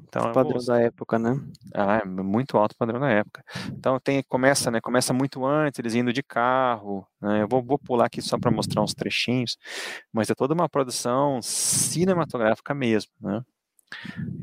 Então, 0.08 0.30
o 0.30 0.34
padrão 0.34 0.60
vou... 0.60 0.66
da 0.68 0.80
época, 0.80 1.18
né? 1.18 1.40
Ah, 1.74 2.02
é 2.04 2.06
muito 2.06 2.56
alto 2.56 2.76
padrão 2.78 3.00
da 3.00 3.10
época. 3.10 3.44
Então 3.70 4.00
tem 4.00 4.22
começa, 4.22 4.70
né? 4.70 4.80
Começa 4.80 5.12
muito 5.12 5.44
antes, 5.44 5.80
eles 5.80 5.96
indo 5.96 6.14
de 6.14 6.22
carro. 6.22 7.08
Né, 7.20 7.42
eu 7.42 7.48
vou, 7.48 7.64
vou 7.64 7.80
pular 7.80 8.06
aqui 8.06 8.22
só 8.22 8.38
para 8.38 8.52
mostrar 8.52 8.84
uns 8.84 8.94
trechinhos, 8.94 9.58
mas 10.12 10.30
é 10.30 10.36
toda 10.36 10.54
uma 10.54 10.70
produção 10.70 11.42
cinematográfica 11.42 12.76
mesmo, 12.76 13.12
né? 13.20 13.42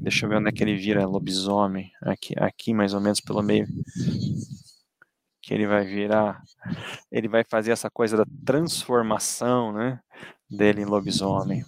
Deixa 0.02 0.26
eu 0.26 0.30
ver 0.30 0.36
onde 0.36 0.48
é 0.48 0.52
que 0.52 0.62
ele 0.62 0.76
vira 0.76 1.06
lobisomem. 1.06 1.90
Aqui, 2.02 2.34
aqui 2.36 2.74
mais 2.74 2.92
ou 2.92 3.00
menos 3.00 3.20
pelo 3.20 3.42
meio. 3.42 3.66
Que 5.42 5.54
ele 5.54 5.66
vai 5.66 5.84
virar. 5.84 6.42
Ele 7.10 7.28
vai 7.28 7.44
fazer 7.44 7.72
essa 7.72 7.90
coisa 7.90 8.16
da 8.16 8.24
transformação, 8.44 9.72
né? 9.72 10.00
Dele 10.50 10.82
em 10.82 10.84
lobisomem. 10.84 11.64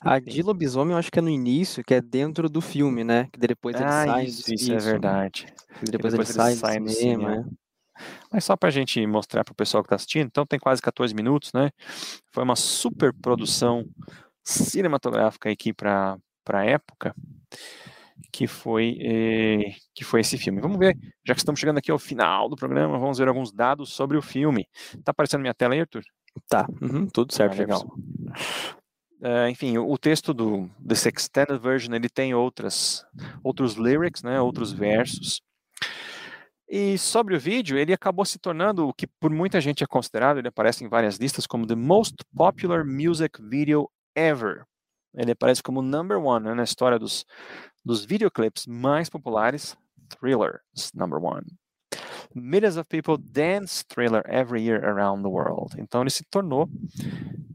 A 0.00 0.18
de 0.18 0.42
lobisomem 0.42 0.92
eu 0.92 0.98
acho 0.98 1.10
que 1.10 1.18
é 1.18 1.22
no 1.22 1.28
início, 1.28 1.84
que 1.84 1.94
é 1.94 2.00
dentro 2.00 2.48
do 2.48 2.60
filme, 2.60 3.04
né? 3.04 3.28
Que 3.32 3.38
depois 3.38 3.76
ele 3.76 3.84
ah, 3.84 4.04
sai 4.06 4.24
isso, 4.24 4.52
isso, 4.52 4.72
é 4.72 4.78
verdade. 4.78 5.46
E 5.82 5.90
depois, 5.90 6.12
depois 6.12 6.30
ele, 6.30 6.48
ele 6.48 6.56
sai 6.56 6.80
do 6.80 6.88
cinema, 6.88 6.88
cinema. 6.88 7.36
Né? 7.36 7.44
Mas 8.30 8.44
só 8.44 8.56
para 8.56 8.68
a 8.68 8.72
gente 8.72 9.04
mostrar 9.06 9.44
para 9.44 9.52
o 9.52 9.56
pessoal 9.56 9.82
que 9.82 9.86
está 9.86 9.96
assistindo, 9.96 10.26
então 10.26 10.46
tem 10.46 10.58
quase 10.58 10.80
14 10.80 11.14
minutos, 11.14 11.52
né? 11.52 11.70
Foi 12.32 12.44
uma 12.44 12.56
super 12.56 13.12
produção 13.12 13.86
cinematográfica 14.44 15.50
aqui 15.50 15.72
para 15.72 16.18
a 16.48 16.64
época, 16.64 17.14
que 18.32 18.46
foi, 18.46 18.98
eh, 19.00 19.74
que 19.94 20.04
foi 20.04 20.20
esse 20.20 20.36
filme. 20.38 20.60
Vamos 20.60 20.78
ver, 20.78 20.96
já 21.26 21.34
que 21.34 21.40
estamos 21.40 21.60
chegando 21.60 21.78
aqui 21.78 21.90
ao 21.90 21.98
final 21.98 22.48
do 22.48 22.56
programa, 22.56 22.98
vamos 22.98 23.18
ver 23.18 23.28
alguns 23.28 23.52
dados 23.52 23.92
sobre 23.92 24.16
o 24.16 24.22
filme. 24.22 24.66
Tá 25.04 25.10
aparecendo 25.10 25.40
minha 25.40 25.54
tela 25.54 25.74
aí, 25.74 25.80
Arthur? 25.80 26.02
Tá, 26.48 26.66
uhum, 26.80 27.06
tudo 27.06 27.34
certo. 27.34 27.54
Ah, 27.54 27.58
legal. 27.58 27.86
Uh, 29.20 29.48
enfim, 29.50 29.76
o, 29.78 29.98
texto 29.98 30.32
do 30.32 30.70
desse 30.78 31.08
extended 31.08 31.58
version 31.58 31.92
ele 31.92 32.08
tem 32.08 32.34
outras 32.34 33.04
outros 33.42 33.74
lyrics, 33.74 34.22
né, 34.22 34.40
outros 34.40 34.72
versos. 34.72 35.40
E 36.68 36.98
sobre 36.98 37.34
o 37.34 37.40
vídeo, 37.40 37.78
ele 37.78 37.94
acabou 37.94 38.24
se 38.24 38.38
tornando 38.38 38.86
o 38.86 38.92
que 38.92 39.06
por 39.06 39.30
muita 39.30 39.60
gente 39.60 39.82
é 39.82 39.86
considerado, 39.86 40.38
ele 40.38 40.48
aparece 40.48 40.84
em 40.84 40.88
várias 40.88 41.16
listas 41.16 41.46
como 41.46 41.66
the 41.66 41.74
most 41.74 42.14
popular 42.36 42.84
music 42.84 43.42
video 43.42 43.90
ever. 44.14 44.64
Ele 45.14 45.32
aparece 45.32 45.62
como 45.62 45.80
number 45.80 46.18
one 46.18 46.44
né, 46.44 46.54
na 46.54 46.62
história 46.62 46.98
dos 46.98 47.24
dos 47.88 48.04
videoclips 48.04 48.66
mais 48.66 49.08
populares, 49.08 49.74
Thriller 50.10 50.60
number 50.94 51.18
one. 51.18 51.46
Millions 52.34 52.76
of 52.76 52.86
people 52.88 53.16
dance 53.16 53.82
Thriller 53.88 54.22
every 54.26 54.62
year 54.62 54.84
around 54.84 55.22
the 55.22 55.30
world. 55.30 55.74
Então 55.78 56.02
ele 56.02 56.10
se 56.10 56.22
tornou 56.30 56.68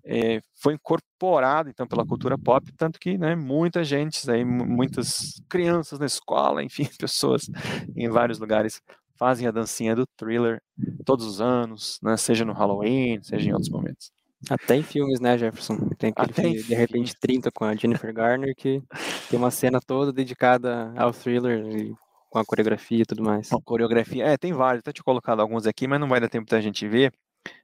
é, 0.03 0.41
foi 0.55 0.73
incorporado 0.73 1.69
então 1.69 1.87
pela 1.87 2.05
cultura 2.05 2.35
pop, 2.35 2.67
tanto 2.73 2.99
que 2.99 3.15
né, 3.15 3.35
muita 3.35 3.83
gente, 3.83 4.29
aí, 4.29 4.43
muitas 4.43 5.39
crianças 5.47 5.99
na 5.99 6.07
escola, 6.07 6.63
enfim, 6.65 6.89
pessoas 6.97 7.47
em 7.95 8.09
vários 8.09 8.39
lugares 8.39 8.81
fazem 9.15 9.47
a 9.47 9.51
dancinha 9.51 9.95
do 9.95 10.07
thriller 10.17 10.59
todos 11.05 11.27
os 11.27 11.39
anos, 11.39 11.99
né, 12.01 12.17
seja 12.17 12.43
no 12.43 12.53
Halloween, 12.53 13.21
seja 13.21 13.47
em 13.47 13.53
outros 13.53 13.69
momentos. 13.69 14.11
Até 14.49 14.75
em 14.75 14.83
filmes, 14.83 15.19
né, 15.19 15.37
Jefferson? 15.37 15.77
Tem 15.97 16.09
aquele 16.09 16.31
Até 16.31 16.41
filme, 16.41 16.63
de 16.63 16.75
repente 16.75 17.15
30 17.19 17.51
com 17.51 17.65
a 17.65 17.75
Jennifer 17.75 18.13
Garner 18.13 18.53
que 18.55 18.81
tem 19.29 19.39
uma 19.39 19.51
cena 19.51 19.79
toda 19.79 20.11
dedicada 20.11 20.93
ao 20.97 21.13
thriller 21.13 21.65
e 21.65 21.93
com 22.29 22.39
a 22.39 22.45
coreografia 22.45 23.03
e 23.03 23.05
tudo 23.05 23.23
mais. 23.23 23.51
A 23.53 23.57
coreografia, 23.63 24.25
é, 24.25 24.37
tem 24.37 24.51
vários, 24.51 24.79
até 24.79 24.91
te 24.91 25.03
colocado 25.03 25.39
alguns 25.39 25.67
aqui, 25.67 25.87
mas 25.87 25.99
não 25.99 26.09
vai 26.09 26.19
dar 26.19 26.29
tempo 26.29 26.49
da 26.49 26.59
gente 26.59 26.87
ver 26.87 27.13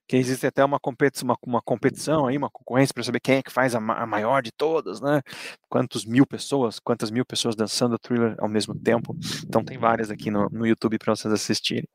que 0.08 0.18
existe 0.18 0.48
até 0.48 0.66
uma 0.66 0.80
competição, 0.80 1.28
uma, 1.28 1.38
uma 1.46 1.62
competição 1.62 2.26
aí, 2.26 2.36
uma 2.36 2.50
concorrência 2.50 2.94
para 2.94 3.04
saber 3.04 3.20
quem 3.20 3.36
é 3.36 3.44
que 3.44 3.52
faz 3.52 3.76
a, 3.76 3.78
a, 3.78 4.06
maior 4.08 4.42
de 4.42 4.52
todas, 4.52 5.00
né? 5.00 5.22
Quantos 5.70 6.04
mil 6.04 6.26
pessoas, 6.26 6.80
quantas 6.80 7.12
mil 7.12 7.24
pessoas 7.24 7.56
dançando 7.56 7.94
o 7.94 8.00
thriller 8.00 8.36
ao 8.40 8.50
mesmo 8.50 8.74
tempo. 8.74 9.16
Então 9.46 9.64
tem 9.64 9.78
várias 9.78 10.10
aqui 10.10 10.32
no, 10.32 10.50
no 10.50 10.66
YouTube 10.66 10.98
para 10.98 11.16
vocês 11.16 11.32
assistirem. 11.32 11.88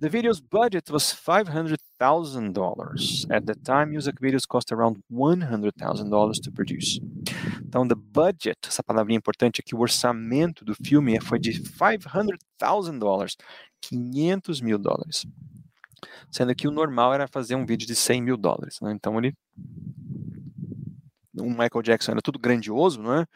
The 0.00 0.08
video's 0.08 0.40
budget 0.40 0.90
was 0.90 1.14
$500,000. 1.14 3.30
At 3.30 3.46
the 3.46 3.54
time, 3.54 3.92
music 3.92 4.18
videos 4.20 4.46
cost 4.46 4.72
around 4.72 4.98
$100,000 5.10 6.40
to 6.42 6.50
produce. 6.50 7.00
Então, 7.64 7.86
the 7.86 7.94
budget, 7.94 8.58
essa 8.66 8.82
palavrinha 8.82 9.18
importante 9.18 9.60
aqui, 9.60 9.74
o 9.74 9.80
orçamento 9.80 10.64
do 10.64 10.74
filme 10.74 11.20
foi 11.20 11.38
de 11.38 11.52
$500,000, 11.52 13.36
500 13.80 14.60
mil 14.60 14.78
dólares 14.78 15.24
sendo 16.30 16.54
que 16.54 16.66
o 16.66 16.70
normal 16.70 17.14
era 17.14 17.28
fazer 17.28 17.54
um 17.54 17.66
vídeo 17.66 17.86
de 17.86 17.94
100 17.94 18.22
mil 18.22 18.36
dólares. 18.36 18.80
Né? 18.80 18.92
Então 18.92 19.18
ele 19.18 19.34
o 21.38 21.48
Michael 21.48 21.82
Jackson 21.82 22.12
era 22.12 22.22
tudo 22.22 22.38
grandioso, 22.38 23.02
né? 23.02 23.26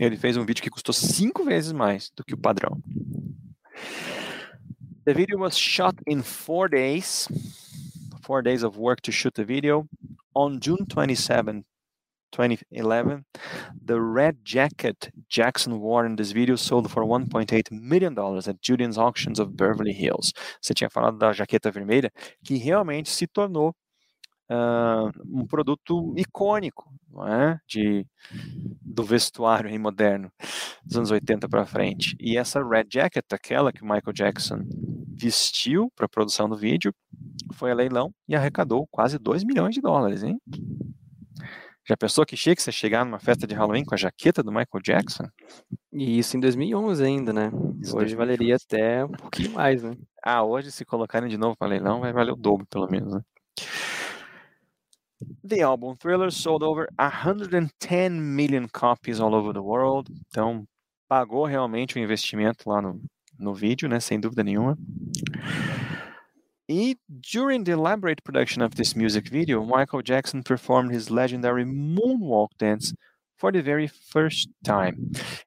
Ele 0.00 0.16
fez 0.16 0.38
um 0.38 0.44
vídeo 0.44 0.62
que 0.62 0.70
custou 0.70 0.92
cinco 0.92 1.44
vezes 1.44 1.70
mais 1.70 2.10
do 2.16 2.24
que 2.24 2.34
o 2.34 2.38
padrão. 2.38 2.82
The 5.04 5.14
video 5.14 5.36
was 5.36 5.58
shot 5.58 5.96
in 6.06 6.22
four 6.22 6.68
days, 6.68 7.26
four 8.22 8.40
days 8.40 8.62
of 8.62 8.76
work 8.76 9.00
to 9.02 9.10
shoot 9.10 9.34
the 9.34 9.44
video. 9.44 9.88
On 10.34 10.60
June 10.60 10.86
27, 10.86 11.64
2011, 12.30 13.24
the 13.84 14.00
red 14.00 14.44
jacket 14.44 15.10
Jackson 15.28 15.80
wore 15.80 16.06
in 16.06 16.14
this 16.14 16.30
video 16.30 16.54
sold 16.54 16.88
for 16.88 17.04
1.8 17.04 17.72
million 17.72 18.14
dollars 18.14 18.46
at 18.46 18.62
Julian's 18.62 18.96
Auctions 18.96 19.40
of 19.40 19.56
Beverly 19.56 19.92
Hills. 19.92 20.32
Você 20.62 20.72
tinha 20.72 20.88
falado 20.88 21.18
da 21.18 21.32
jaqueta 21.32 21.72
vermelha, 21.72 22.12
que 22.44 22.56
realmente 22.56 23.08
se 23.10 23.26
tornou 23.26 23.74
uh, 24.52 25.10
um 25.24 25.46
produto 25.46 26.14
icônico, 26.16 26.92
é? 27.28 27.58
De 27.66 28.06
do 28.80 29.02
vestuário 29.02 29.70
aí 29.70 29.78
moderno 29.78 30.30
dos 30.84 30.96
anos 30.96 31.10
80 31.10 31.48
para 31.48 31.64
frente. 31.64 32.16
E 32.20 32.36
essa 32.36 32.62
red 32.62 32.84
jacket, 32.90 33.24
aquela 33.32 33.72
que 33.72 33.82
o 33.82 33.86
Michael 33.86 34.12
Jackson 34.12 34.58
vestiu 35.16 35.90
para 35.96 36.06
a 36.06 36.08
produção 36.08 36.48
do 36.48 36.56
vídeo, 36.56 36.92
foi 37.52 37.70
a 37.70 37.74
leilão 37.74 38.12
e 38.28 38.34
arrecadou 38.34 38.86
quase 38.90 39.18
2 39.18 39.44
milhões 39.44 39.74
de 39.74 39.80
dólares, 39.80 40.22
hein? 40.22 40.38
Já 41.84 41.96
pensou 41.96 42.24
que 42.24 42.36
chique 42.36 42.62
você 42.62 42.70
chegar 42.70 43.04
numa 43.04 43.18
festa 43.18 43.44
de 43.44 43.54
Halloween 43.54 43.84
com 43.84 43.94
a 43.94 43.98
jaqueta 43.98 44.40
do 44.42 44.52
Michael 44.52 44.82
Jackson? 44.84 45.24
E 45.92 46.18
isso 46.18 46.36
em 46.36 46.40
2011 46.40 47.04
ainda, 47.04 47.32
né? 47.32 47.50
Isso 47.80 47.96
hoje 47.96 48.14
2011. 48.14 48.16
valeria 48.16 48.56
até 48.56 49.04
um 49.04 49.10
pouquinho 49.10 49.50
mais, 49.50 49.82
né? 49.82 49.96
Ah, 50.22 50.44
hoje 50.44 50.70
se 50.70 50.84
colocarem 50.84 51.28
de 51.28 51.36
novo 51.36 51.56
para 51.56 51.68
leilão 51.68 52.00
vai 52.00 52.12
valer 52.12 52.32
o 52.32 52.36
dobro, 52.36 52.64
pelo 52.66 52.88
menos, 52.88 53.14
né? 53.14 53.20
The 55.44 55.62
album 55.62 55.96
Thriller 55.96 56.30
sold 56.30 56.62
over 56.62 56.88
110 56.98 58.36
million 58.36 58.68
copies 58.68 59.20
all 59.20 59.34
over 59.34 59.52
the 59.52 59.62
world. 59.62 60.10
Então, 60.28 60.66
pagou 61.08 61.44
realmente 61.44 61.96
o 61.96 61.98
investimento 61.98 62.68
lá 62.68 62.80
no, 62.80 63.00
no 63.38 63.54
vídeo, 63.54 63.88
né? 63.88 64.00
Sem 64.00 64.18
dúvida 64.18 64.42
nenhuma. 64.42 64.78
E 66.68 66.96
during 67.08 67.64
the 67.64 67.72
elaborate 67.72 68.22
production 68.22 68.62
of 68.62 68.74
this 68.76 68.94
music 68.94 69.28
video, 69.28 69.62
Michael 69.64 70.02
Jackson 70.02 70.42
performed 70.42 70.94
his 70.94 71.10
legendary 71.10 71.64
moonwalk 71.64 72.50
dance 72.58 72.94
for 73.36 73.52
the 73.52 73.60
very 73.60 73.88
first 73.88 74.48
time. 74.64 74.96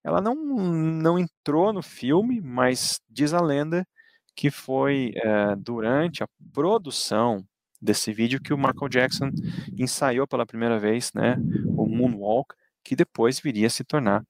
Ela 0.04 0.22
não, 0.22 0.36
não 0.36 1.18
entrou 1.18 1.72
no 1.74 1.82
filme, 1.82 2.42
mas 2.42 3.00
diz 3.10 3.34
a 3.34 3.42
lenda 3.42 3.88
que 4.36 4.52
foi 4.52 5.14
uh, 5.26 5.56
durante 5.56 6.22
a 6.22 6.28
produção 6.54 7.44
desse 7.82 8.12
vídeo 8.14 8.42
que 8.42 8.54
o 8.54 8.58
Michael 8.58 8.90
Jackson 8.90 9.30
ensaiou 9.78 10.28
pela 10.28 10.46
primeira 10.46 10.80
vez, 10.80 11.12
né, 11.14 11.38
o 11.68 11.88
Moonwalk, 11.88 12.56
que 12.84 12.96
depois 12.96 13.40
viria 13.40 13.68
a 13.68 13.70
se 13.70 13.84
tornar 13.84 14.24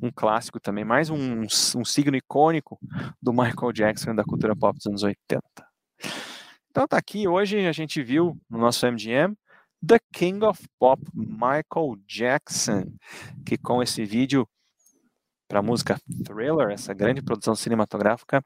um 0.00 0.10
clássico 0.10 0.60
também, 0.60 0.84
mais 0.84 1.10
um, 1.10 1.42
um 1.42 1.84
signo 1.84 2.16
icônico 2.16 2.78
do 3.20 3.32
Michael 3.32 3.72
Jackson 3.72 4.14
da 4.14 4.24
cultura 4.24 4.54
pop 4.54 4.76
dos 4.76 4.86
anos 4.86 5.02
80. 5.02 5.42
Então 6.70 6.86
tá 6.86 6.96
aqui, 6.96 7.26
hoje 7.26 7.66
a 7.66 7.72
gente 7.72 8.02
viu 8.02 8.38
no 8.48 8.58
nosso 8.58 8.86
MGM 8.86 9.34
The 9.84 9.98
King 10.12 10.44
of 10.44 10.62
Pop, 10.78 11.02
Michael 11.12 11.96
Jackson, 12.06 12.84
que 13.44 13.58
com 13.58 13.82
esse 13.82 14.04
vídeo 14.04 14.48
para 15.52 15.58
a 15.58 15.62
música 15.62 16.00
Thriller, 16.24 16.70
essa 16.70 16.94
grande 16.94 17.20
produção 17.20 17.54
cinematográfica, 17.54 18.42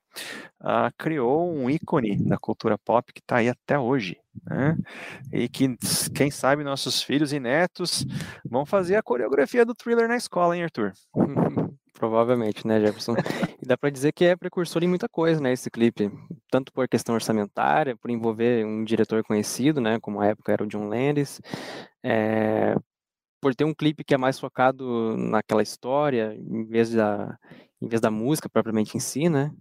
uh, 0.60 0.90
criou 0.98 1.48
um 1.48 1.70
ícone 1.70 2.16
da 2.16 2.36
cultura 2.36 2.76
pop 2.76 3.12
que 3.12 3.20
está 3.20 3.36
aí 3.36 3.48
até 3.48 3.78
hoje. 3.78 4.16
Né? 4.44 4.76
E 5.32 5.48
que, 5.48 5.76
quem 6.12 6.32
sabe, 6.32 6.64
nossos 6.64 7.00
filhos 7.00 7.32
e 7.32 7.38
netos 7.38 8.04
vão 8.44 8.66
fazer 8.66 8.96
a 8.96 9.02
coreografia 9.04 9.64
do 9.64 9.72
Thriller 9.72 10.08
na 10.08 10.16
escola, 10.16 10.56
hein, 10.56 10.64
Arthur? 10.64 10.94
Provavelmente, 11.94 12.66
né, 12.66 12.80
Jefferson? 12.80 13.14
E 13.62 13.64
dá 13.64 13.78
para 13.78 13.88
dizer 13.88 14.10
que 14.12 14.24
é 14.24 14.34
precursor 14.34 14.82
em 14.82 14.88
muita 14.88 15.08
coisa, 15.08 15.40
né, 15.40 15.52
esse 15.52 15.70
clipe. 15.70 16.10
Tanto 16.50 16.72
por 16.72 16.88
questão 16.88 17.14
orçamentária, 17.14 17.96
por 17.96 18.10
envolver 18.10 18.66
um 18.66 18.82
diretor 18.82 19.22
conhecido, 19.22 19.80
né, 19.80 20.00
como 20.00 20.20
a 20.20 20.26
época 20.26 20.52
era 20.52 20.64
o 20.64 20.66
John 20.66 20.88
Landis, 20.88 21.40
é, 22.04 22.74
por 23.40 23.54
ter 23.54 23.64
um 23.64 23.74
clipe 23.74 24.04
que 24.04 24.14
é 24.14 24.18
mais 24.18 24.38
focado 24.38 25.16
naquela 25.16 25.62
história, 25.62 26.34
em 26.34 26.64
vez 26.64 26.90
da, 26.92 27.38
em 27.80 27.88
vez 27.88 28.00
da 28.00 28.10
música 28.10 28.48
propriamente 28.48 28.96
em 28.96 29.00
si, 29.00 29.28
né? 29.28 29.52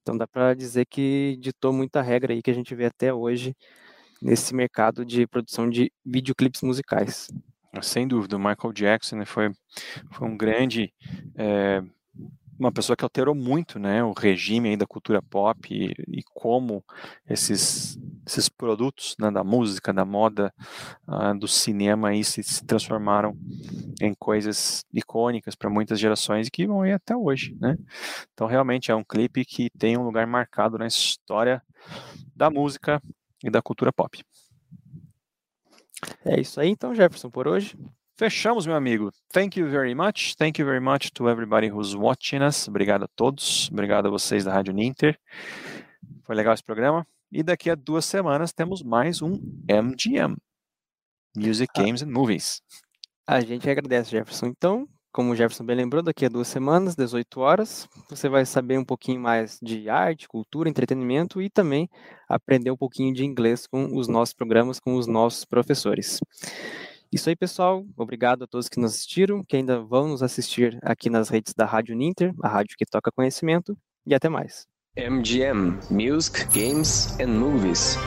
Então 0.00 0.16
dá 0.16 0.26
para 0.26 0.54
dizer 0.54 0.86
que 0.86 1.36
ditou 1.40 1.72
muita 1.72 2.02
regra 2.02 2.34
aí 2.34 2.42
que 2.42 2.50
a 2.50 2.54
gente 2.54 2.74
vê 2.74 2.86
até 2.86 3.12
hoje 3.12 3.56
nesse 4.20 4.54
mercado 4.54 5.04
de 5.04 5.26
produção 5.26 5.68
de 5.68 5.92
videoclipes 6.04 6.62
musicais. 6.62 7.28
Sem 7.82 8.06
dúvida, 8.06 8.36
o 8.36 8.38
Michael 8.38 8.72
Jackson 8.72 9.16
né, 9.16 9.24
foi, 9.24 9.50
foi 10.12 10.28
um 10.28 10.36
grande 10.36 10.92
é, 11.36 11.82
uma 12.58 12.72
pessoa 12.72 12.96
que 12.96 13.04
alterou 13.04 13.34
muito 13.34 13.78
né, 13.78 14.02
o 14.02 14.12
regime 14.12 14.76
da 14.76 14.86
cultura 14.86 15.20
pop 15.20 15.68
e, 15.70 15.92
e 16.08 16.22
como 16.32 16.84
esses, 17.28 17.98
esses 18.26 18.48
produtos 18.48 19.14
né, 19.18 19.30
da 19.30 19.44
música, 19.44 19.92
da 19.92 20.04
moda, 20.04 20.52
uh, 21.06 21.38
do 21.38 21.46
cinema 21.46 22.08
aí 22.08 22.24
se, 22.24 22.42
se, 22.42 22.64
transformaram 22.64 23.36
em 24.00 24.14
coisas 24.14 24.84
icônicas 24.92 25.54
para 25.54 25.70
muitas 25.70 25.98
gerações 25.98 26.46
e 26.46 26.50
que 26.50 26.66
vão 26.66 26.86
ir 26.86 26.92
até 26.92 27.16
hoje. 27.16 27.56
Né? 27.60 27.76
Então, 28.32 28.46
realmente 28.46 28.90
é 28.90 28.94
um 28.94 29.04
clipe 29.04 29.44
que 29.44 29.70
tem 29.78 29.96
um 29.96 30.02
lugar 30.04 30.26
marcado 30.26 30.78
na 30.78 30.86
história 30.86 31.62
da 32.34 32.50
música 32.50 33.02
e 33.42 33.50
da 33.50 33.60
cultura 33.60 33.92
pop. 33.92 34.22
É 36.24 36.40
isso 36.40 36.60
aí, 36.60 36.68
então, 36.68 36.94
Jefferson, 36.94 37.30
por 37.30 37.46
hoje. 37.46 37.76
Fechamos, 38.16 38.64
meu 38.64 38.76
amigo. 38.76 39.10
Thank 39.32 39.58
you 39.58 39.68
very 39.68 39.94
much. 39.94 40.36
Thank 40.36 40.60
you 40.60 40.66
very 40.66 40.80
much 40.80 41.10
to 41.14 41.28
everybody 41.28 41.68
who's 41.68 41.96
watching 41.96 42.42
us. 42.42 42.68
Obrigado 42.68 43.04
a 43.04 43.08
todos. 43.08 43.68
Obrigado 43.72 44.06
a 44.06 44.10
vocês 44.10 44.44
da 44.44 44.52
Rádio 44.52 44.72
Ninter. 44.72 45.18
Foi 46.22 46.36
legal 46.36 46.54
esse 46.54 46.62
programa. 46.62 47.04
E 47.36 47.42
daqui 47.42 47.68
a 47.68 47.74
duas 47.74 48.04
semanas 48.04 48.52
temos 48.52 48.80
mais 48.80 49.20
um 49.20 49.32
MGM 49.68 50.36
Music, 51.36 51.68
ah. 51.76 51.82
Games 51.82 52.00
and 52.00 52.06
Movies. 52.06 52.62
A 53.26 53.40
gente 53.40 53.68
agradece, 53.68 54.12
Jefferson. 54.12 54.46
Então, 54.46 54.88
como 55.12 55.32
o 55.32 55.34
Jefferson 55.34 55.64
bem 55.64 55.74
lembrou, 55.74 56.00
daqui 56.00 56.26
a 56.26 56.28
duas 56.28 56.46
semanas, 56.46 56.94
18 56.94 57.40
horas, 57.40 57.88
você 58.08 58.28
vai 58.28 58.46
saber 58.46 58.78
um 58.78 58.84
pouquinho 58.84 59.20
mais 59.20 59.58
de 59.60 59.88
arte, 59.88 60.28
cultura, 60.28 60.68
entretenimento 60.68 61.42
e 61.42 61.50
também 61.50 61.88
aprender 62.28 62.70
um 62.70 62.76
pouquinho 62.76 63.12
de 63.12 63.24
inglês 63.24 63.66
com 63.66 63.96
os 63.96 64.06
nossos 64.06 64.32
programas, 64.32 64.78
com 64.78 64.94
os 64.94 65.08
nossos 65.08 65.44
professores. 65.44 66.20
Isso 67.10 67.28
aí, 67.28 67.34
pessoal. 67.34 67.84
Obrigado 67.96 68.44
a 68.44 68.46
todos 68.46 68.68
que 68.68 68.78
nos 68.78 68.92
assistiram, 68.92 69.42
que 69.42 69.56
ainda 69.56 69.80
vão 69.80 70.06
nos 70.06 70.22
assistir 70.22 70.78
aqui 70.84 71.10
nas 71.10 71.30
redes 71.30 71.52
da 71.52 71.66
Rádio 71.66 71.96
Ninter, 71.96 72.32
a 72.44 72.48
rádio 72.48 72.76
que 72.78 72.86
toca 72.86 73.10
conhecimento. 73.10 73.76
E 74.06 74.14
até 74.14 74.28
mais. 74.28 74.72
MGM 74.96 75.90
Music, 75.90 76.46
Games 76.52 77.16
and 77.18 77.36
Movies. 77.36 77.98